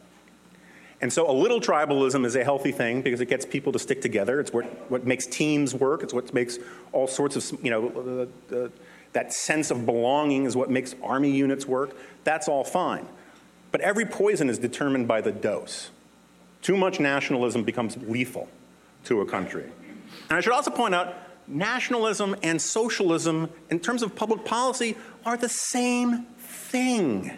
[1.01, 4.01] And so a little tribalism is a healthy thing because it gets people to stick
[4.01, 4.39] together.
[4.39, 6.03] It's what, what makes teams work.
[6.03, 6.57] It's what makes
[6.93, 8.69] all sorts of, you know, uh, uh,
[9.13, 11.95] that sense of belonging is what makes army units work.
[12.23, 13.07] That's all fine.
[13.71, 15.91] But every poison is determined by the dose.
[16.61, 18.47] Too much nationalism becomes lethal
[19.03, 19.65] to a country.
[20.29, 21.13] And I should also point out
[21.47, 27.37] nationalism and socialism, in terms of public policy, are the same thing.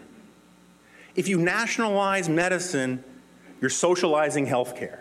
[1.16, 3.04] If you nationalize medicine,
[3.62, 5.00] you're socializing healthcare.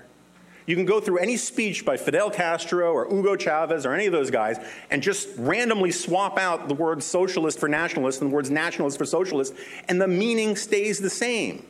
[0.66, 4.12] You can go through any speech by Fidel Castro or Hugo Chavez or any of
[4.12, 4.59] those guys
[4.90, 9.05] and just randomly swap out the words socialist for nationalist and the words nationalist for
[9.05, 9.55] socialist,
[9.88, 11.64] and the meaning stays the same.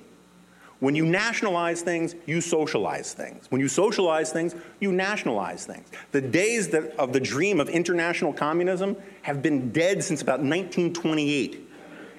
[0.78, 3.50] When you nationalize things, you socialize things.
[3.50, 5.88] When you socialize things, you nationalize things.
[6.12, 11.66] The days that, of the dream of international communism have been dead since about 1928.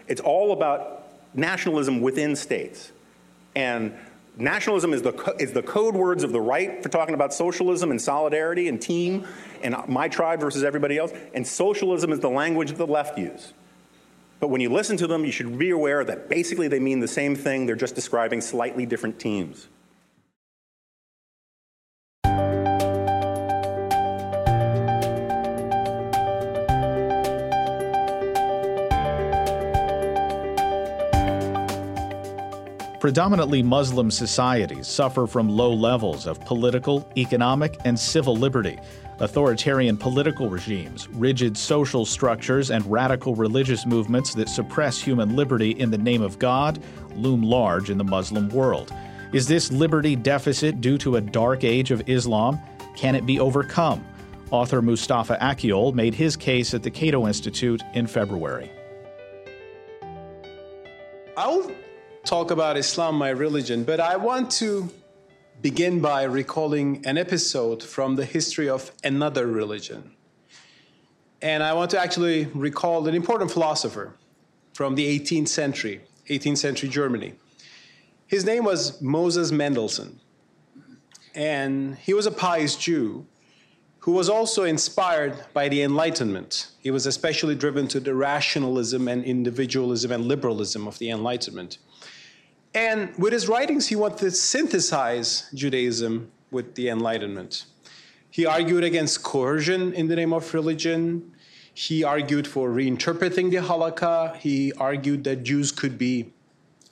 [0.08, 2.92] It's all about nationalism within states.
[3.56, 3.96] And
[4.38, 8.02] nationalism is the, is the code words of the right for talking about socialism and
[8.02, 9.26] solidarity and team
[9.62, 11.12] and my tribe versus everybody else.
[11.34, 13.54] And socialism is the language that the left use.
[14.40, 17.08] But when you listen to them, you should be aware that basically they mean the
[17.08, 19.68] same thing, they're just describing slightly different teams.
[33.08, 38.78] Predominantly Muslim societies suffer from low levels of political, economic, and civil liberty.
[39.20, 45.90] Authoritarian political regimes, rigid social structures, and radical religious movements that suppress human liberty in
[45.90, 46.84] the name of God
[47.16, 48.94] loom large in the Muslim world.
[49.32, 52.60] Is this liberty deficit due to a dark age of Islam?
[52.98, 54.06] Can it be overcome?
[54.52, 58.70] Author Mustafa Akyol made his case at the Cato Institute in February.
[62.28, 64.90] Talk about Islam, my religion, but I want to
[65.62, 70.12] begin by recalling an episode from the history of another religion.
[71.42, 74.14] And I want to actually recall an important philosopher
[74.74, 77.34] from the 18th century, 18th century Germany.
[78.28, 80.20] His name was Moses Mendelssohn.
[81.34, 83.26] And he was a pious Jew
[84.00, 86.72] who was also inspired by the Enlightenment.
[86.80, 91.78] He was especially driven to the rationalism and individualism and liberalism of the Enlightenment.
[92.78, 97.66] And with his writings, he wanted to synthesize Judaism with the Enlightenment.
[98.30, 101.34] He argued against coercion in the name of religion.
[101.74, 104.38] He argued for reinterpreting the Halakha.
[104.38, 106.32] He argued that Jews could be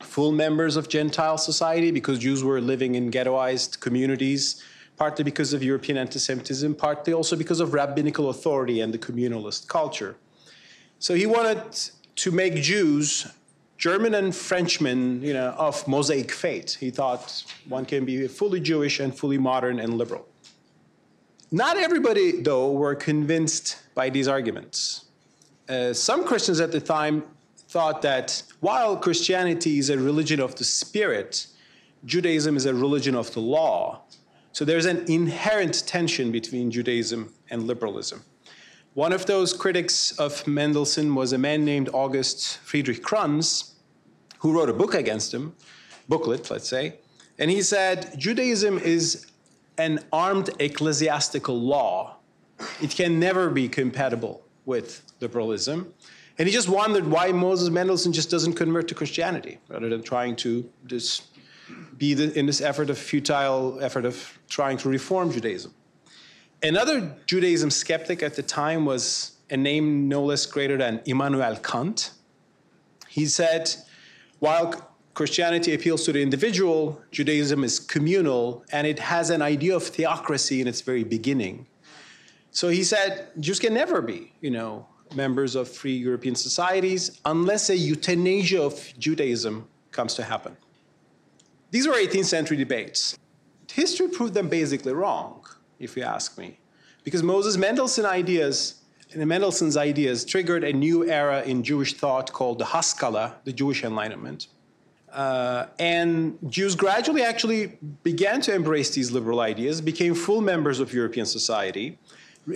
[0.02, 4.64] full members of Gentile society because Jews were living in ghettoized communities,
[4.98, 9.68] partly because of European anti Semitism, partly also because of rabbinical authority and the communalist
[9.68, 10.16] culture.
[10.98, 11.62] So he wanted
[12.16, 13.28] to make Jews
[13.78, 16.76] German and Frenchman, you know, of Mosaic faith.
[16.76, 20.26] He thought one can be fully Jewish and fully modern and liberal.
[21.52, 25.06] Not everybody, though, were convinced by these arguments.
[25.68, 27.24] Uh, some Christians at the time
[27.70, 31.48] thought that while Christianity is a religion of the spirit,
[32.06, 34.02] Judaism is a religion of the law.
[34.54, 38.24] So there's an inherent tension between Judaism and liberalism.
[38.96, 43.76] One of those critics of Mendelssohn was a man named August Friedrich Cranz,
[44.40, 45.54] who wrote a book against him,
[46.08, 47.00] booklet, let's say,
[47.38, 49.26] and he said Judaism is
[49.78, 52.16] an armed ecclesiastical law.
[52.82, 55.94] It can never be compatible with liberalism.
[56.38, 60.38] And he just wondered why Moses Mendelssohn just doesn't convert to Christianity rather than trying
[60.38, 61.24] to just
[61.98, 65.74] be the, in this effort of futile effort of trying to reform Judaism.
[66.64, 72.12] Another Judaism skeptic at the time was a name no less greater than Immanuel Kant.
[73.08, 73.74] He said,
[74.40, 79.84] while Christianity appeals to the individual, Judaism is communal, and it has an idea of
[79.84, 81.68] theocracy in its very beginning.
[82.52, 87.70] So he said, Jews can never be, you know, members of free European societies unless
[87.70, 90.58] a euthanasia of Judaism comes to happen.
[91.72, 93.18] These were 18th century debates.
[93.72, 95.46] History proved them basically wrong,
[95.86, 96.60] if you ask me,
[97.06, 98.82] because Moses Mendelssohn ideas
[99.14, 103.84] and Mendelssohn's ideas triggered a new era in Jewish thought called the Haskalah, the Jewish
[103.84, 104.48] Enlightenment.
[105.14, 110.94] Uh, and Jews gradually actually began to embrace these liberal ideas, became full members of
[110.94, 111.98] European society.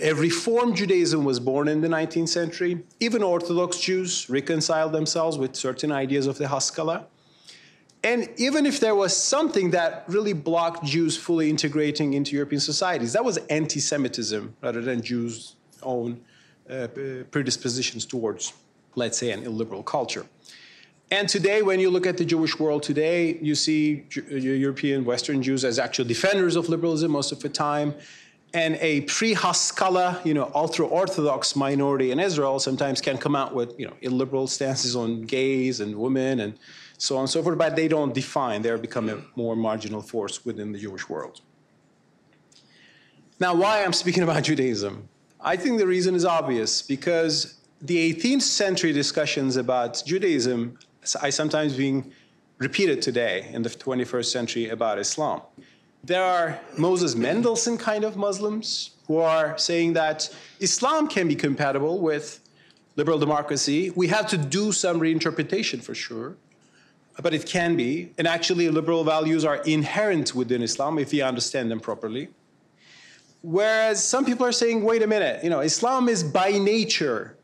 [0.02, 2.84] A Reformed Judaism was born in the 19th century.
[3.00, 7.06] Even Orthodox Jews reconciled themselves with certain ideas of the Haskalah.
[8.02, 13.12] And even if there was something that really blocked Jews fully integrating into European societies,
[13.12, 16.20] that was anti Semitism rather than Jews' own
[16.70, 16.88] uh,
[17.30, 18.54] predispositions towards,
[18.94, 20.24] let's say, an illiberal culture.
[21.10, 25.42] And today, when you look at the Jewish world today, you see uh, European Western
[25.42, 27.94] Jews as actual defenders of liberalism most of the time,
[28.54, 33.86] and a pre-Haskalah, you know, ultra-Orthodox minority in Israel sometimes can come out with, you
[33.86, 36.58] know, illiberal stances on gays and women and
[37.00, 38.60] so on and so forth, but they don't define.
[38.60, 41.40] They're becoming a more marginal force within the Jewish world.
[43.40, 45.08] Now, why I'm speaking about Judaism?
[45.40, 50.78] I think the reason is obvious because the 18th century discussions about Judaism
[51.22, 52.12] are sometimes being
[52.58, 55.40] repeated today in the 21st century about Islam.
[56.04, 60.28] There are Moses Mendelssohn kind of Muslims who are saying that
[60.60, 62.40] Islam can be compatible with
[62.96, 63.88] liberal democracy.
[63.96, 66.36] We have to do some reinterpretation for sure,
[67.22, 68.12] but it can be.
[68.18, 72.28] And actually, liberal values are inherent within Islam if you understand them properly.
[73.42, 77.36] Whereas some people are saying, wait a minute, you know, Islam is by nature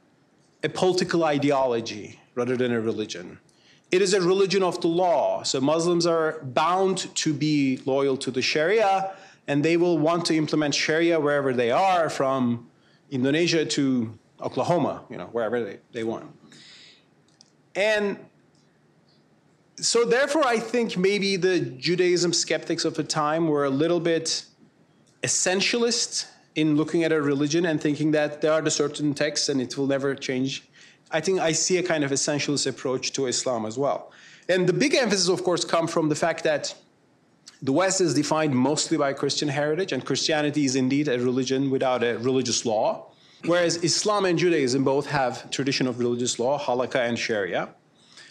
[0.62, 3.38] a political ideology rather than a religion.
[3.90, 5.42] It is a religion of the law.
[5.42, 9.14] So Muslims are bound to be loyal to the Sharia,
[9.46, 12.68] and they will want to implement Sharia wherever they are, from
[13.10, 16.26] Indonesia to Oklahoma, you know, wherever they, they want.
[17.74, 18.18] And
[19.80, 24.44] so therefore, I think maybe the Judaism skeptics of the time were a little bit
[25.22, 29.60] essentialist in looking at a religion and thinking that there are the certain texts and
[29.60, 30.66] it will never change.
[31.10, 34.12] I think I see a kind of essentialist approach to Islam as well.
[34.48, 36.74] And the big emphasis, of course, come from the fact that
[37.62, 42.02] the West is defined mostly by Christian heritage, and Christianity is indeed a religion without
[42.02, 43.06] a religious law,
[43.44, 47.70] whereas Islam and Judaism both have tradition of religious law, halakha and sharia.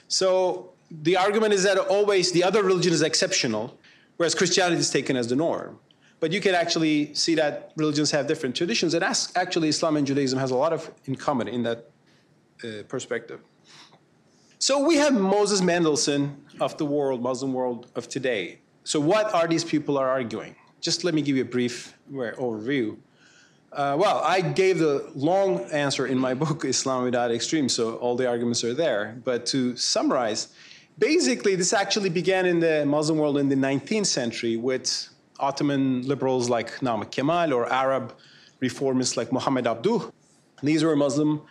[0.07, 3.77] So the argument is that always the other religion is exceptional,
[4.17, 5.79] whereas Christianity is taken as the norm.
[6.19, 10.39] But you can actually see that religions have different traditions, and actually Islam and Judaism
[10.39, 11.89] has a lot of in common in that
[12.63, 13.41] uh, perspective.
[14.59, 18.59] So we have Moses Mendelssohn of the world, Muslim world of today.
[18.83, 20.55] So what are these people are arguing?
[20.79, 22.97] Just let me give you a brief overview.
[23.73, 28.15] Uh, well, I gave the long answer in my book, Islam Without Extremes, so all
[28.15, 29.19] the arguments are there.
[29.23, 30.47] But to summarize,
[30.97, 36.49] basically, this actually began in the Muslim world in the 19th century with Ottoman liberals
[36.49, 38.13] like Namik Kemal or Arab
[38.61, 40.11] reformists like Muhammad Abduh.
[40.63, 41.41] These were Muslim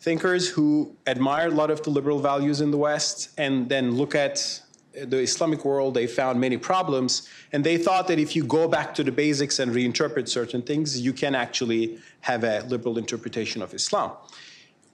[0.00, 4.14] thinkers who admired a lot of the liberal values in the West and then look
[4.14, 4.60] at
[4.92, 8.94] the Islamic world, they found many problems, and they thought that if you go back
[8.94, 13.74] to the basics and reinterpret certain things, you can actually have a liberal interpretation of
[13.74, 14.12] Islam.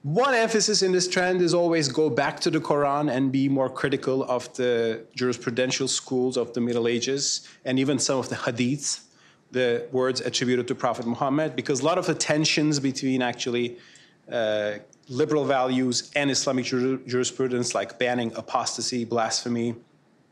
[0.05, 3.71] One emphasis in this trend is always go back to the Quran and be more
[3.71, 9.05] critical of the jurisprudential schools of the Middle Ages and even some of the hadiths,
[9.51, 13.79] the words attributed to Prophet Muhammad, because a lot of the tensions between actually
[14.31, 14.73] uh,
[15.09, 19.75] liberal values and Islamic jur- jurisprudence, like banning apostasy, blasphemy,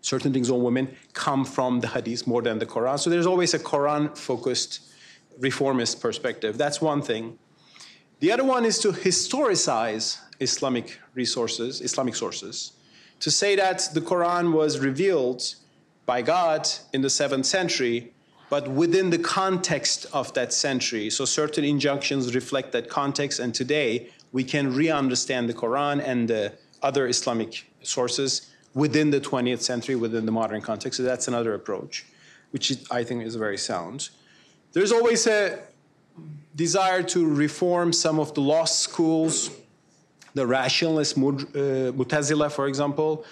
[0.03, 2.99] certain things on women, come from the hadiths more than the Quran.
[2.99, 4.81] So there's always a Quran focused
[5.39, 6.59] reformist perspective.
[6.59, 7.39] That's one thing.
[8.23, 12.71] The other one is to historicize Islamic resources, Islamic sources,
[13.19, 15.57] to say that the Quran was revealed
[16.07, 18.13] by God in the seventh century,
[18.49, 21.11] but within the context of that century.
[21.11, 26.29] So certain injunctions reflect that context, and today we can re understand the Quran and
[26.29, 30.99] the other Islamic sources within the 20th century, within the modern context.
[30.99, 32.07] So that's another approach,
[32.53, 34.11] which I think is very sound.
[34.75, 35.59] There's always a
[36.55, 39.51] desire to reform some of the lost schools,
[40.35, 43.25] the rationalist uh, Mutazila, for example.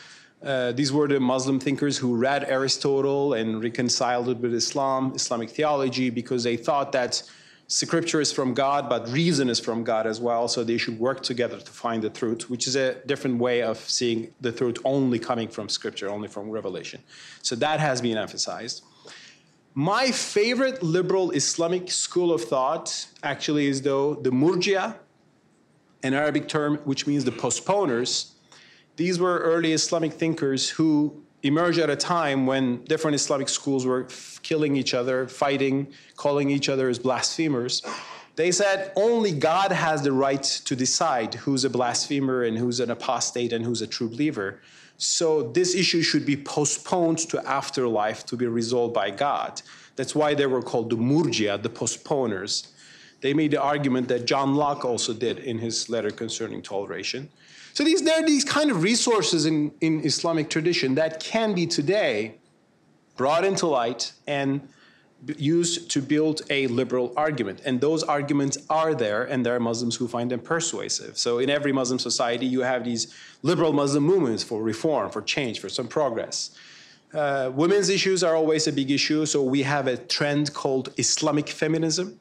[0.43, 5.51] Uh, these were the Muslim thinkers who read Aristotle and reconciled it with Islam, Islamic
[5.51, 7.22] theology, because they thought that
[7.66, 10.49] scripture is from God, but reason is from God as well.
[10.49, 13.78] So they should work together to find the truth, which is a different way of
[13.78, 17.01] seeing the truth only coming from scripture, only from revelation.
[17.43, 18.82] So that has been emphasized.
[19.75, 24.97] My favorite liberal Islamic school of thought actually is, though, the Murjia,
[26.03, 28.33] an Arabic term which means the postponers.
[28.97, 34.09] These were early Islamic thinkers who emerged at a time when different Islamic schools were
[34.43, 37.81] killing each other, fighting, calling each other as blasphemers.
[38.35, 42.91] They said only God has the right to decide who's a blasphemer and who's an
[42.91, 44.61] apostate and who's a true believer.
[45.03, 49.62] So this issue should be postponed to afterlife to be resolved by God.
[49.96, 52.68] That's why they were called the Murjia, the postponers.
[53.22, 57.30] They made the argument that John Locke also did in his letter concerning toleration.
[57.72, 61.66] So these, there are these kind of resources in, in Islamic tradition that can be
[61.66, 62.34] today
[63.16, 64.68] brought into light and
[65.37, 67.61] used to build a liberal argument.
[67.64, 71.18] And those arguments are there, and there are Muslims who find them persuasive.
[71.18, 75.61] So in every Muslim society, you have these liberal Muslim movements for reform, for change,
[75.61, 76.51] for some progress.
[77.12, 81.49] Uh, women's issues are always a big issue, so we have a trend called Islamic
[81.49, 82.18] feminism.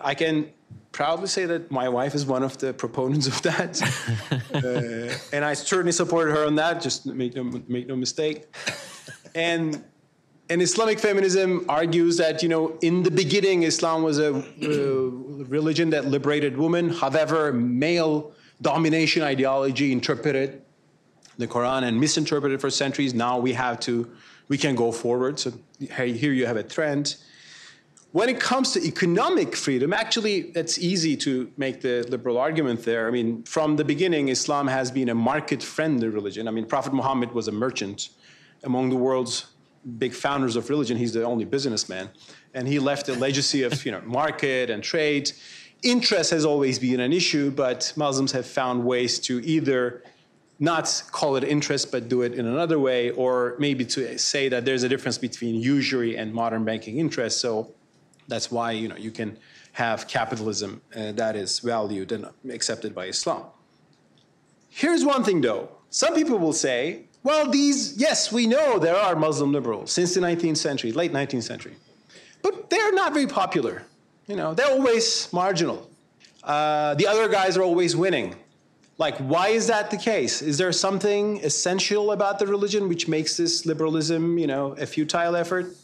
[0.00, 0.50] I can
[0.92, 3.80] proudly say that my wife is one of the proponents of that.
[4.54, 8.46] uh, and I certainly supported her on that, just make no, make no mistake.
[9.34, 9.84] And,
[10.50, 14.42] and Islamic feminism argues that, you know, in the beginning, Islam was a uh,
[15.58, 16.88] religion that liberated women.
[16.88, 20.60] However, male domination ideology interpreted
[21.38, 23.14] the Quran and misinterpreted for centuries.
[23.14, 24.10] Now we have to,
[24.48, 25.38] we can go forward.
[25.38, 27.14] So here you have a trend.
[28.10, 33.06] When it comes to economic freedom, actually, it's easy to make the liberal argument there.
[33.06, 36.48] I mean, from the beginning, Islam has been a market friendly religion.
[36.48, 38.08] I mean, Prophet Muhammad was a merchant.
[38.64, 39.46] Among the world's
[39.98, 42.10] big founders of religion, he's the only businessman.
[42.54, 45.32] And he left a legacy of you know, market and trade.
[45.82, 50.02] Interest has always been an issue, but Muslims have found ways to either
[50.58, 54.66] not call it interest, but do it in another way, or maybe to say that
[54.66, 57.40] there's a difference between usury and modern banking interest.
[57.40, 57.72] So
[58.28, 59.38] that's why you know you can
[59.72, 63.44] have capitalism uh, that is valued and accepted by Islam.
[64.68, 65.70] Here's one thing though.
[65.88, 70.20] Some people will say, well, these, yes, we know there are Muslim liberals since the
[70.20, 71.74] 19th century, late 19th century,
[72.42, 73.82] but they're not very popular.
[74.26, 75.90] You know, they're always marginal.
[76.42, 78.36] Uh, the other guys are always winning.
[78.96, 80.40] Like, why is that the case?
[80.42, 85.36] Is there something essential about the religion which makes this liberalism, you know, a futile
[85.36, 85.74] effort?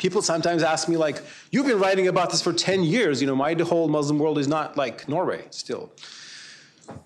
[0.00, 3.36] people sometimes ask me like you've been writing about this for 10 years you know
[3.36, 5.92] my whole muslim world is not like norway still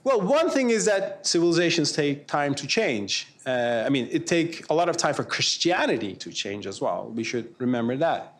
[0.04, 3.28] well one thing is that civilizations take time to change.
[3.46, 7.10] Uh, i mean it take a lot of time for christianity to change as well.
[7.14, 8.38] We should remember that.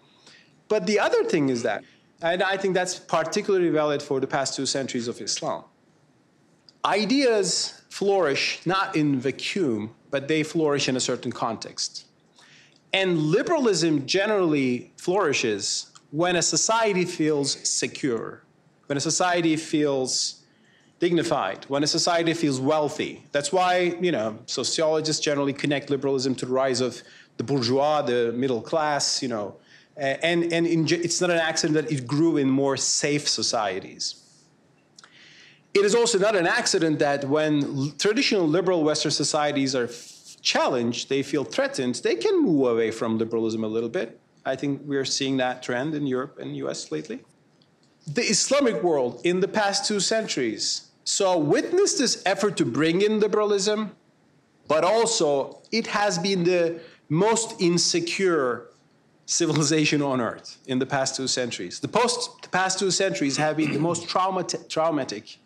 [0.68, 1.84] But the other thing is that
[2.22, 5.64] and i think that's particularly valid for the past two centuries of islam
[6.84, 12.04] ideas flourish not in vacuum but they flourish in a certain context.
[12.92, 18.44] And liberalism generally flourishes when a society feels secure,
[18.86, 20.43] when a society feels
[21.04, 23.12] dignified, when a society feels wealthy.
[23.34, 23.72] That's why,
[24.06, 27.02] you know, sociologists generally connect liberalism to the rise of
[27.38, 29.56] the bourgeois, the middle class, you know,
[29.96, 34.04] and, and in, it's not an accident that it grew in more safe societies.
[35.78, 37.52] It is also not an accident that when
[37.98, 39.90] traditional liberal Western societies are
[40.54, 44.08] challenged, they feel threatened, they can move away from liberalism a little bit.
[44.52, 47.18] I think we're seeing that trend in Europe and US lately.
[48.06, 53.20] The Islamic world in the past two centuries saw witness this effort to bring in
[53.20, 53.94] liberalism,
[54.68, 58.70] but also it has been the most insecure
[59.26, 61.80] civilization on earth in the past two centuries.
[61.80, 65.38] The, post, the past two centuries have been the most traumatic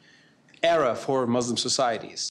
[0.63, 2.31] era for Muslim societies.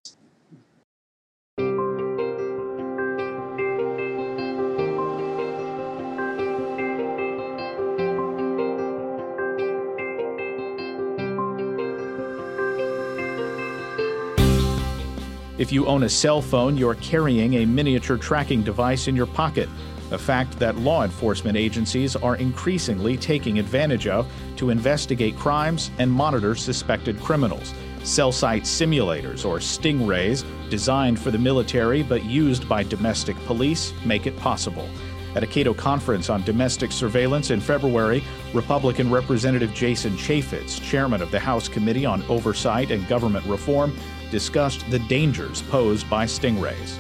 [15.58, 19.68] If you own a cell phone, you're carrying a miniature tracking device in your pocket,
[20.12, 26.12] a fact that law enforcement agencies are increasingly taking advantage of to investigate crimes and
[26.12, 27.74] monitor suspected criminals.
[28.04, 34.28] Cell site simulators, or stingrays, designed for the military but used by domestic police, make
[34.28, 34.88] it possible.
[35.36, 38.24] At a Cato conference on domestic surveillance in February,
[38.54, 43.96] Republican Representative Jason Chaffetz, chairman of the House Committee on Oversight and Government Reform,
[44.32, 46.98] discussed the dangers posed by stingrays.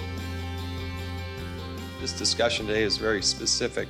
[1.99, 3.87] This discussion today is very specific.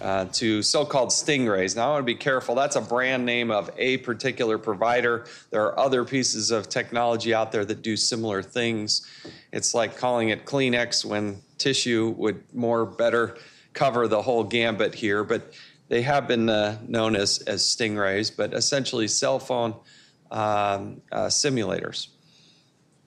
[0.00, 1.76] Uh, to so called stingrays.
[1.76, 2.54] Now, I want to be careful.
[2.54, 5.26] That's a brand name of a particular provider.
[5.50, 9.06] There are other pieces of technology out there that do similar things.
[9.52, 13.36] It's like calling it Kleenex when tissue would more better
[13.72, 15.22] cover the whole gambit here.
[15.24, 15.52] But
[15.88, 19.74] they have been uh, known as, as stingrays, but essentially cell phone
[20.30, 22.08] um, uh, simulators.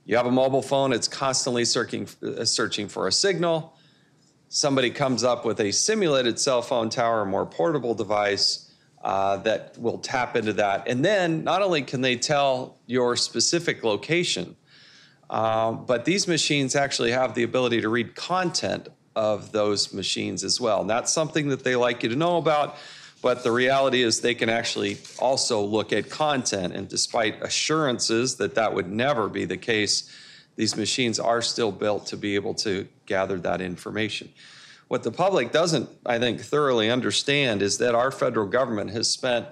[0.05, 3.72] You have a mobile phone, it's constantly searching, uh, searching for a signal.
[4.55, 8.71] Somebody comes up with a simulated cell phone tower, more portable device
[9.03, 10.87] uh, that will tap into that.
[10.87, 14.55] And then not only can they tell your specific location,
[15.27, 20.61] uh, but these machines actually have the ability to read content of those machines as
[20.61, 20.81] well.
[20.81, 22.77] And that's something that they like you to know about.
[23.23, 26.75] But the reality is, they can actually also look at content.
[26.75, 30.11] And despite assurances that that would never be the case,
[30.55, 34.29] these machines are still built to be able to gather that information.
[34.87, 39.47] What the public doesn't, I think, thoroughly understand is that our federal government has spent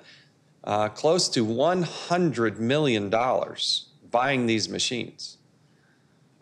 [0.63, 3.09] uh, close to $100 million
[4.11, 5.37] buying these machines.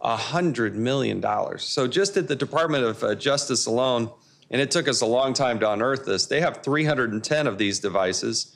[0.03, 1.24] $100 million.
[1.60, 4.10] So, just at the Department of uh, Justice alone,
[4.49, 6.26] and it took us a long time to unearth this.
[6.26, 8.55] They have 310 of these devices,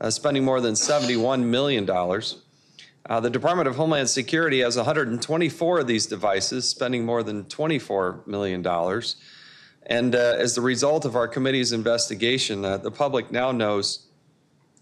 [0.00, 1.86] uh, spending more than $71 million.
[3.06, 8.26] Uh, the Department of Homeland Security has 124 of these devices, spending more than $24
[8.26, 8.66] million.
[9.86, 14.06] And uh, as the result of our committee's investigation, uh, the public now knows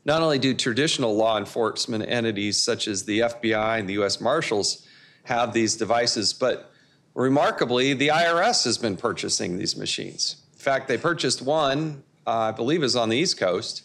[0.04, 4.20] not only do traditional law enforcement entities such as the FBI and the U.S.
[4.20, 4.86] Marshals
[5.24, 6.72] have these devices, but
[7.14, 12.50] remarkably, the IRS has been purchasing these machines In fact, they purchased one, uh, I
[12.52, 13.82] believe is on the East Coast.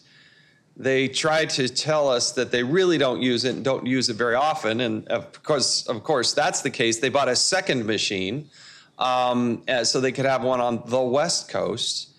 [0.78, 4.14] They tried to tell us that they really don't use it and don't use it
[4.14, 4.80] very often.
[4.80, 7.00] And of course, of course, that's the case.
[7.00, 8.48] They bought a second machine
[8.96, 12.10] um, so they could have one on the West Coast.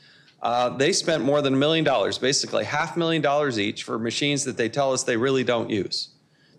[0.41, 3.97] Uh, they spent more than a million dollars, basically half a million dollars each, for
[3.97, 6.10] machines that they tell us they really don't use.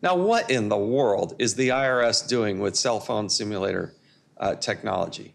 [0.03, 3.94] Now, what in the world is the IRS doing with cell phone simulator
[4.38, 5.34] uh, technology?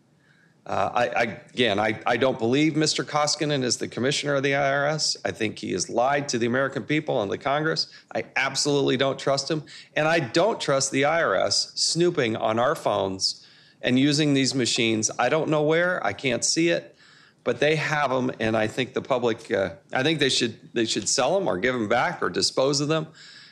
[0.66, 1.22] Uh, I, I,
[1.54, 3.06] again, I, I don't believe Mr.
[3.06, 5.16] Koskinen is the commissioner of the IRS.
[5.24, 7.88] I think he has lied to the American people and the Congress.
[8.16, 9.64] I absolutely don't trust him.
[9.96, 13.46] And I don't trust the IRS snooping on our phones
[13.84, 15.12] and using these machines.
[15.20, 16.96] I don't know where, I can't see it,
[17.44, 18.32] but they have them.
[18.40, 21.60] And I think the public, uh, I think they should, they should sell them or
[21.60, 23.06] give them back or dispose of them.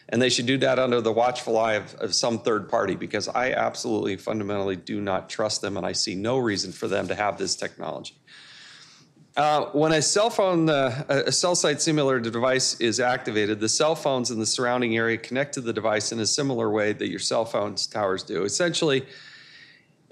[0.09, 3.27] And they should do that under the watchful eye of, of, some third party because
[3.29, 7.15] I absolutely fundamentally do not trust them and I see no reason for them to
[7.15, 8.15] have this technology.
[9.35, 13.95] Uh, when a cell phone, uh, a cell site simulator device is activated, the cell
[13.95, 17.19] phones in the surrounding area connect to the device in a similar way that your
[17.19, 18.43] cell phone towers do.
[18.43, 19.03] Essentially,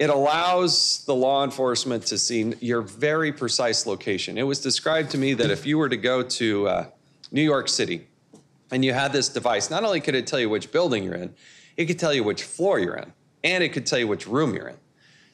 [0.00, 4.36] it allows the law enforcement to see your very precise location.
[4.36, 6.86] It was described to me that if you were to go to uh,
[7.30, 8.08] New York City
[8.72, 11.34] and you had this device, not only could it tell you which building you're in,
[11.76, 13.12] it could tell you which floor you're in,
[13.44, 14.76] and it could tell you which room you're in.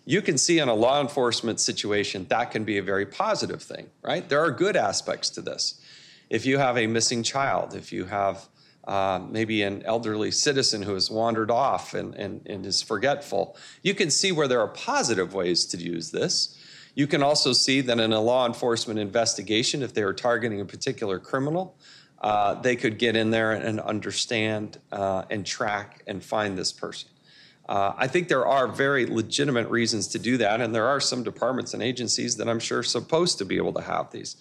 [0.04, 3.90] You can see in a law enforcement situation that can be a very positive thing,
[4.02, 4.28] right?
[4.28, 5.80] There are good aspects to this.
[6.28, 8.48] If you have a missing child, if you have
[8.86, 13.94] uh, maybe an elderly citizen who has wandered off and, and, and is forgetful, you
[13.94, 16.58] can see where there are positive ways to use this.
[16.94, 20.64] You can also see that in a law enforcement investigation, if they are targeting a
[20.64, 21.76] particular criminal,
[22.20, 27.08] uh, they could get in there and understand uh, and track and find this person.
[27.68, 31.22] Uh, I think there are very legitimate reasons to do that, and there are some
[31.22, 34.36] departments and agencies that I'm sure are supposed to be able to have these.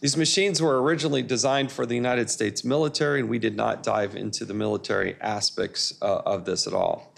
[0.00, 4.16] These machines were originally designed for the United States military, and we did not dive
[4.16, 7.14] into the military aspects uh, of this at all.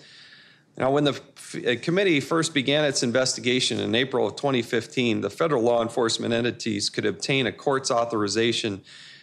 [0.76, 5.62] Now, when the f- committee first began its investigation in April of 2015, the federal
[5.62, 8.82] law enforcement entities could obtain a court's authorization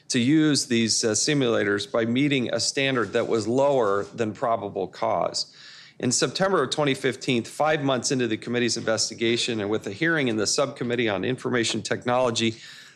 [0.10, 5.54] to use these uh, simulators by meeting a standard that was lower than probable cause.
[6.00, 10.38] In September of 2015, five months into the committee's investigation, and with a hearing in
[10.38, 12.56] the subcommittee on information technology,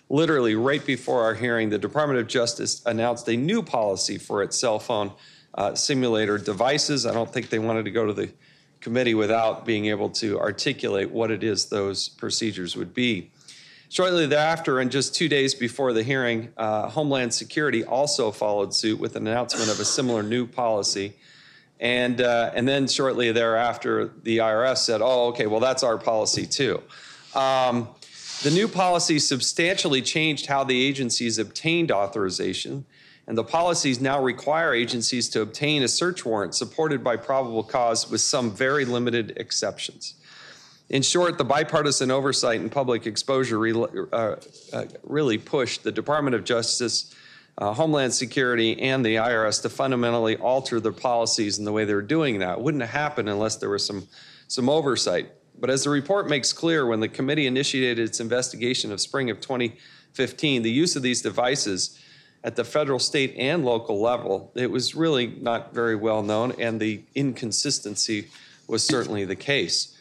[0.10, 4.58] literally right before our hearing, the Department of Justice announced a new policy for its
[4.58, 5.12] cell phone
[5.56, 7.06] uh, simulator devices.
[7.06, 8.32] I don't think they wanted to go to the
[8.80, 13.32] committee without being able to articulate what it is those procedures would be.
[13.94, 19.00] Shortly thereafter, and just two days before the hearing, uh, Homeland Security also followed suit
[19.00, 21.14] with an announcement of a similar new policy.
[21.80, 26.48] And, uh, and then shortly thereafter, the IRS said, oh, okay, well, that's our policy
[26.48, 26.82] too.
[27.36, 27.88] Um,
[28.42, 32.86] the new policy substantially changed how the agencies obtained authorization,
[33.28, 38.10] and the policies now require agencies to obtain a search warrant supported by probable cause
[38.10, 40.16] with some very limited exceptions.
[40.90, 44.36] In short, the bipartisan oversight and public exposure re- uh,
[44.74, 47.16] uh, really pushed the Department of Justice,
[47.58, 52.02] uh, Homeland Security, and the IRS to fundamentally alter their policies and the way they're
[52.02, 52.58] doing that.
[52.58, 54.08] It wouldn't have happened unless there was some,
[54.48, 55.32] some oversight.
[55.60, 59.40] But as the report makes clear, when the committee initiated its investigation of spring of
[59.40, 61.98] 2015, the use of these devices
[62.44, 66.80] at the federal, state, and local level, it was really not very well known, and
[66.80, 68.28] the inconsistency
[68.68, 69.93] was certainly the case.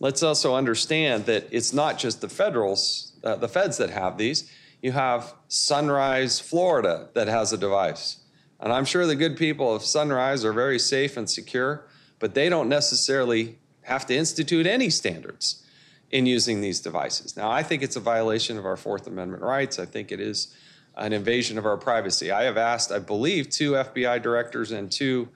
[0.00, 4.50] Let's also understand that it's not just the federals, uh, the feds that have these.
[4.80, 8.16] You have Sunrise, Florida, that has a device.
[8.58, 11.86] And I'm sure the good people of Sunrise are very safe and secure,
[12.18, 15.66] but they don't necessarily have to institute any standards
[16.10, 17.36] in using these devices.
[17.36, 19.78] Now, I think it's a violation of our Fourth Amendment rights.
[19.78, 20.54] I think it is
[20.96, 22.30] an invasion of our privacy.
[22.30, 25.28] I have asked, I believe, two FBI directors and two,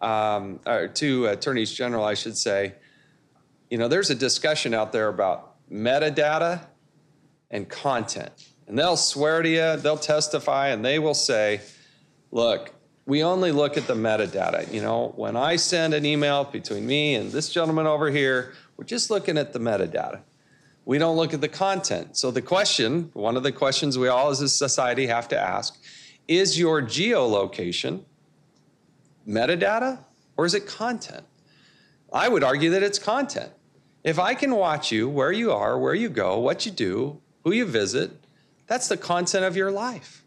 [0.00, 0.58] um,
[0.94, 2.74] two attorneys general, I should say.
[3.70, 6.66] You know, there's a discussion out there about metadata
[7.50, 8.32] and content.
[8.66, 11.60] And they'll swear to you, they'll testify, and they will say,
[12.30, 12.74] look,
[13.06, 14.70] we only look at the metadata.
[14.72, 18.84] You know, when I send an email between me and this gentleman over here, we're
[18.84, 20.20] just looking at the metadata.
[20.84, 22.16] We don't look at the content.
[22.16, 25.78] So the question, one of the questions we all as a society have to ask,
[26.26, 28.04] is your geolocation
[29.26, 29.98] metadata
[30.36, 31.24] or is it content?
[32.12, 33.52] I would argue that it's content.
[34.08, 37.52] If I can watch you, where you are, where you go, what you do, who
[37.52, 38.10] you visit,
[38.66, 40.24] that's the content of your life.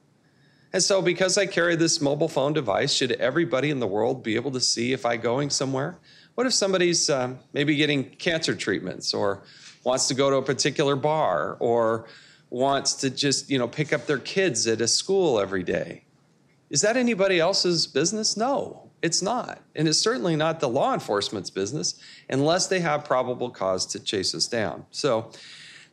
[0.72, 4.36] And so, because I carry this mobile phone device, should everybody in the world be
[4.36, 5.98] able to see if I'm going somewhere?
[6.36, 9.42] What if somebody's um, maybe getting cancer treatments or
[9.84, 12.06] wants to go to a particular bar or
[12.52, 16.04] wants to just, you know, pick up their kids at a school every day?
[16.70, 18.38] Is that anybody else's business?
[18.38, 19.62] No, it's not.
[19.76, 21.96] And it's certainly not the law enforcement's business
[22.30, 24.86] unless they have probable cause to chase us down.
[24.92, 25.32] So,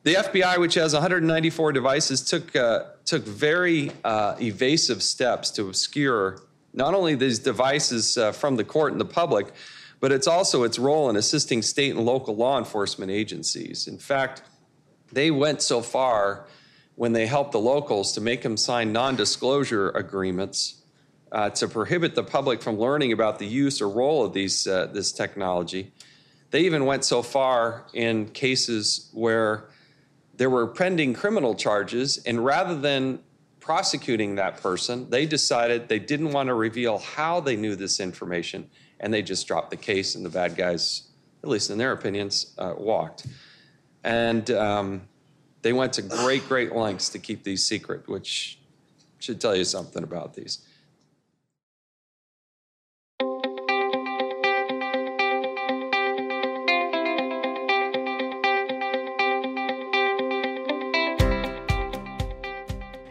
[0.04, 6.38] the FBI, which has 194 devices, took, uh, took very uh, evasive steps to obscure
[6.72, 9.48] not only these devices uh, from the court and the public,
[10.00, 13.88] but it's also its role in assisting state and local law enforcement agencies.
[13.88, 14.42] In fact,
[15.12, 16.46] they went so far
[16.94, 20.77] when they helped the locals to make them sign non disclosure agreements
[21.32, 24.86] uh, to prohibit the public from learning about the use or role of these, uh,
[24.86, 25.92] this technology.
[26.50, 29.68] They even went so far in cases where
[30.36, 33.20] there were pending criminal charges, and rather than
[33.60, 38.70] prosecuting that person, they decided they didn't want to reveal how they knew this information,
[39.00, 41.02] and they just dropped the case, and the bad guys,
[41.42, 43.26] at least in their opinions, uh, walked.
[44.04, 45.02] And um,
[45.62, 48.58] they went to great, great lengths to keep these secret, which
[49.18, 50.60] should tell you something about these.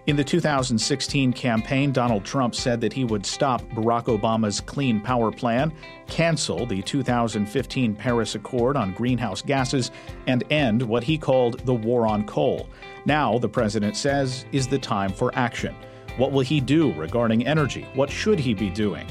[0.08, 5.34] In the 2016 campaign, Donald Trump said that he would stop Barack Obama's Clean Power
[5.34, 5.74] Plan,
[6.08, 9.92] cancel the 2015 Paris Accord on greenhouse gases,
[10.26, 12.70] and end what he called the war on coal.
[13.06, 15.76] Now, the president says, is the time for action.
[16.16, 17.86] What will he do regarding energy?
[17.94, 19.06] What should he be doing?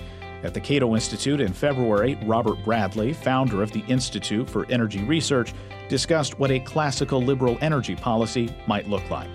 [0.44, 5.52] At the Cato Institute in February, Robert Bradley, founder of the Institute for Energy Research,
[5.90, 9.28] discussed what a classical liberal energy policy might look like.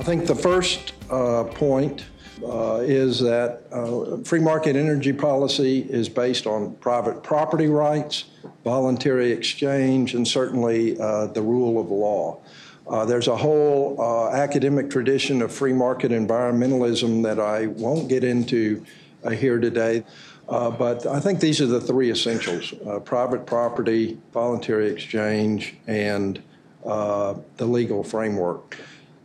[0.00, 2.06] I think the first uh, point
[2.42, 8.24] uh, is that uh, free market energy policy is based on private property rights,
[8.64, 12.40] voluntary exchange, and certainly uh, the rule of law.
[12.88, 18.24] Uh, there's a whole uh, academic tradition of free market environmentalism that I won't get
[18.24, 18.82] into
[19.34, 20.02] here today.
[20.48, 22.72] but I think these are the three essentials
[23.04, 26.42] private property, voluntary exchange, and
[26.86, 28.78] the legal framework.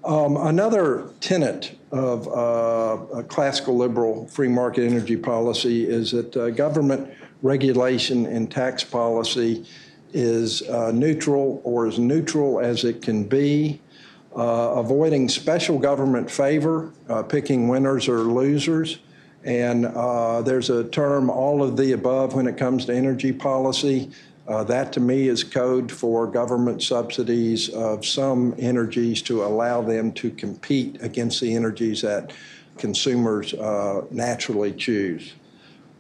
[0.06, 7.12] Um, another tenet of uh, classical liberal free market energy policy is that uh, government
[7.42, 9.66] regulation and tax policy
[10.14, 13.82] is uh, neutral or as neutral as it can be,
[14.36, 19.00] uh, avoiding special government favor, uh, picking winners or losers.
[19.44, 24.12] And uh, there's a term, all of the above, when it comes to energy policy.
[24.48, 30.12] Uh, that to me is code for government subsidies of some energies to allow them
[30.12, 32.32] to compete against the energies that
[32.78, 35.34] consumers uh, naturally choose.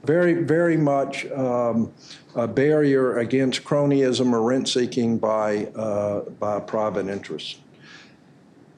[0.04, 1.91] Very, very much um,
[2.36, 7.60] a barrier against cronyism or rent seeking by, uh, by private interests.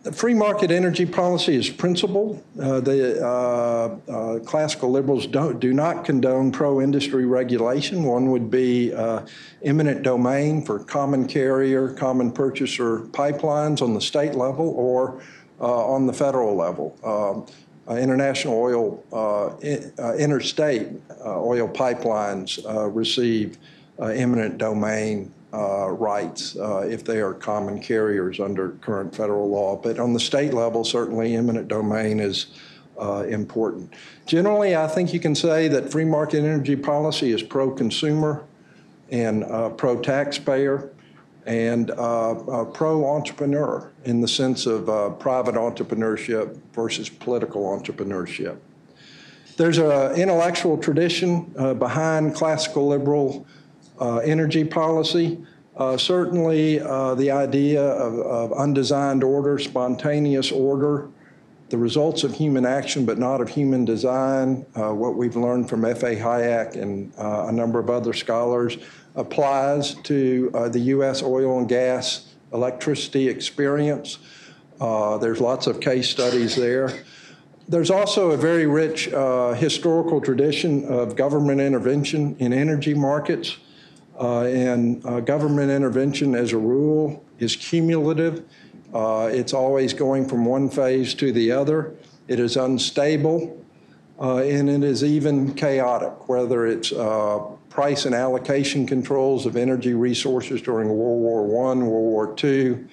[0.08, 2.42] The free market energy policy is principled.
[2.58, 8.04] Uh, the uh, uh, classical liberals don't, do not condone pro industry regulation.
[8.04, 9.26] One would be uh,
[9.64, 15.22] eminent domain for common carrier, common purchaser pipelines on the state level or
[15.60, 16.98] uh, on the federal level.
[17.04, 17.46] Um,
[17.90, 20.88] uh, international oil, in, interstate
[21.26, 22.60] oil pipelines
[22.94, 23.58] receive
[24.00, 29.78] eminent domain uh, rights uh, if they are common carriers under current federal law.
[29.78, 32.48] But on the state level, certainly eminent domain is
[33.00, 33.94] uh, important.
[34.26, 38.44] Generally, I think you can say that free market energy policy is pro consumer
[39.10, 40.90] and uh, pro taxpayer
[41.46, 44.86] and uh, uh, pro entrepreneur in the sense of
[45.20, 48.58] private entrepreneurship versus political entrepreneurship.
[49.56, 51.46] There's an intellectual tradition
[51.80, 53.48] behind classical liberal
[54.00, 55.44] uh, energy policy.
[55.76, 61.08] Uh, certainly, uh, the idea of, of, undesigned order, spontaneous order,
[61.70, 65.86] the results of human action but not of human design, uh, what we've learned from
[65.86, 66.16] F.A.
[66.16, 68.78] Hayek and uh, a number of other scholars,
[69.16, 71.22] applies to uh, the U.S.
[71.22, 74.18] oil and gas electricity experience.
[74.80, 76.92] there's lots of case studies there.
[77.68, 79.06] There's also a very rich
[79.60, 83.58] historical tradition of government intervention in energy markets.
[84.20, 88.44] Uh, and uh, government intervention, as a rule, is cumulative.
[88.94, 91.94] Uh, it's always going from one phase to the other.
[92.28, 93.64] It is unstable,
[94.20, 97.40] uh, and it is even chaotic, whether it's uh,
[97.70, 102.86] price and allocation controls of energy resources during World War I, World War II,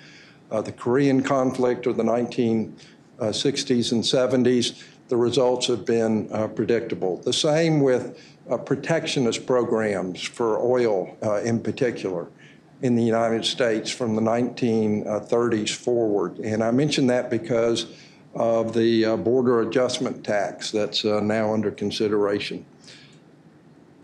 [0.51, 4.83] uh, the Korean conflict, or the 1960s and 70s.
[5.09, 7.19] The results have been predictable.
[7.19, 8.19] The same with
[8.51, 12.29] uh, protectionist programs for oil uh, in particular
[12.83, 16.39] in the United States from the 1930s forward.
[16.39, 17.87] And I mention that because
[18.35, 22.65] of the uh, border adjustment tax that's uh, now under consideration.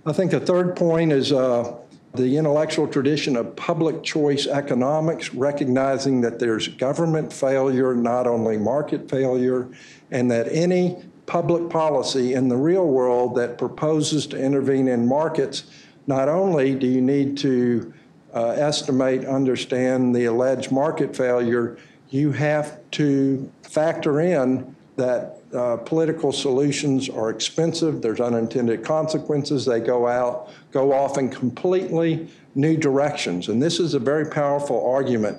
[0.07, 1.76] I think the third point is uh,
[2.14, 9.11] the intellectual tradition of public choice economics, recognizing that there's government failure, not only market
[9.11, 9.68] failure,
[10.11, 10.97] and that any
[11.31, 15.62] public policy in the real world that proposes to intervene in markets,
[16.09, 17.95] not only do you need to
[18.35, 21.78] uh, estimate, understand the alleged market failure,
[22.09, 29.78] you have to factor in that uh, political solutions are expensive, there's unintended consequences, they
[29.78, 33.49] go out, go off in completely new directions.
[33.49, 35.39] And this is a very powerful argument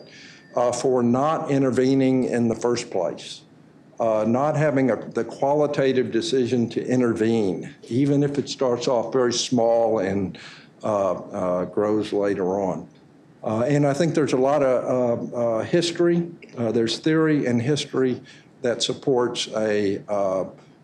[0.56, 3.42] uh, for not intervening in the first place
[4.02, 9.32] uh, not having a, the qualitative decision to intervene, even if it starts off very
[9.32, 10.40] small and
[10.84, 12.90] uh, uh, grows later on.
[13.44, 16.28] Uh, and I think there's a lot of uh, uh, history,
[16.58, 18.20] there's theory and history
[18.64, 20.02] that supports a,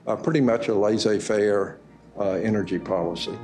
[0.06, 1.80] a pretty much a laissez faire
[2.20, 3.38] energy policy.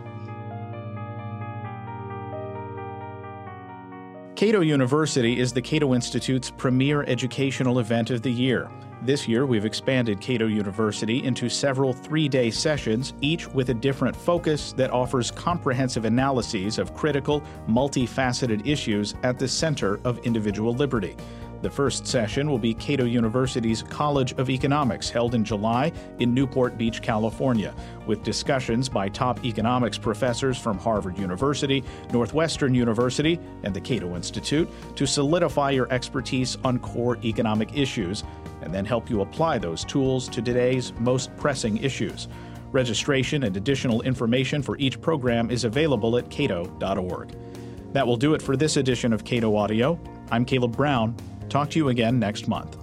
[4.35, 8.69] Cato University is the Cato Institute's premier educational event of the year.
[9.05, 14.15] This year, we've expanded Cato University into several three day sessions, each with a different
[14.15, 21.17] focus that offers comprehensive analyses of critical, multifaceted issues at the center of individual liberty.
[21.63, 26.77] The first session will be Cato University's College of Economics, held in July in Newport
[26.77, 27.73] Beach, California,
[28.05, 34.69] with discussions by top economics professors from Harvard University, Northwestern University, and the Cato Institute
[34.97, 38.25] to solidify your expertise on core economic issues
[38.61, 42.27] and then help you apply those tools to today's most pressing issues.
[42.73, 47.33] Registration and additional information for each program is available at cato.org.
[47.93, 49.97] That will do it for this edition of Cato Audio.
[50.29, 51.15] I'm Caleb Brown.
[51.49, 52.82] Talk to you again next month.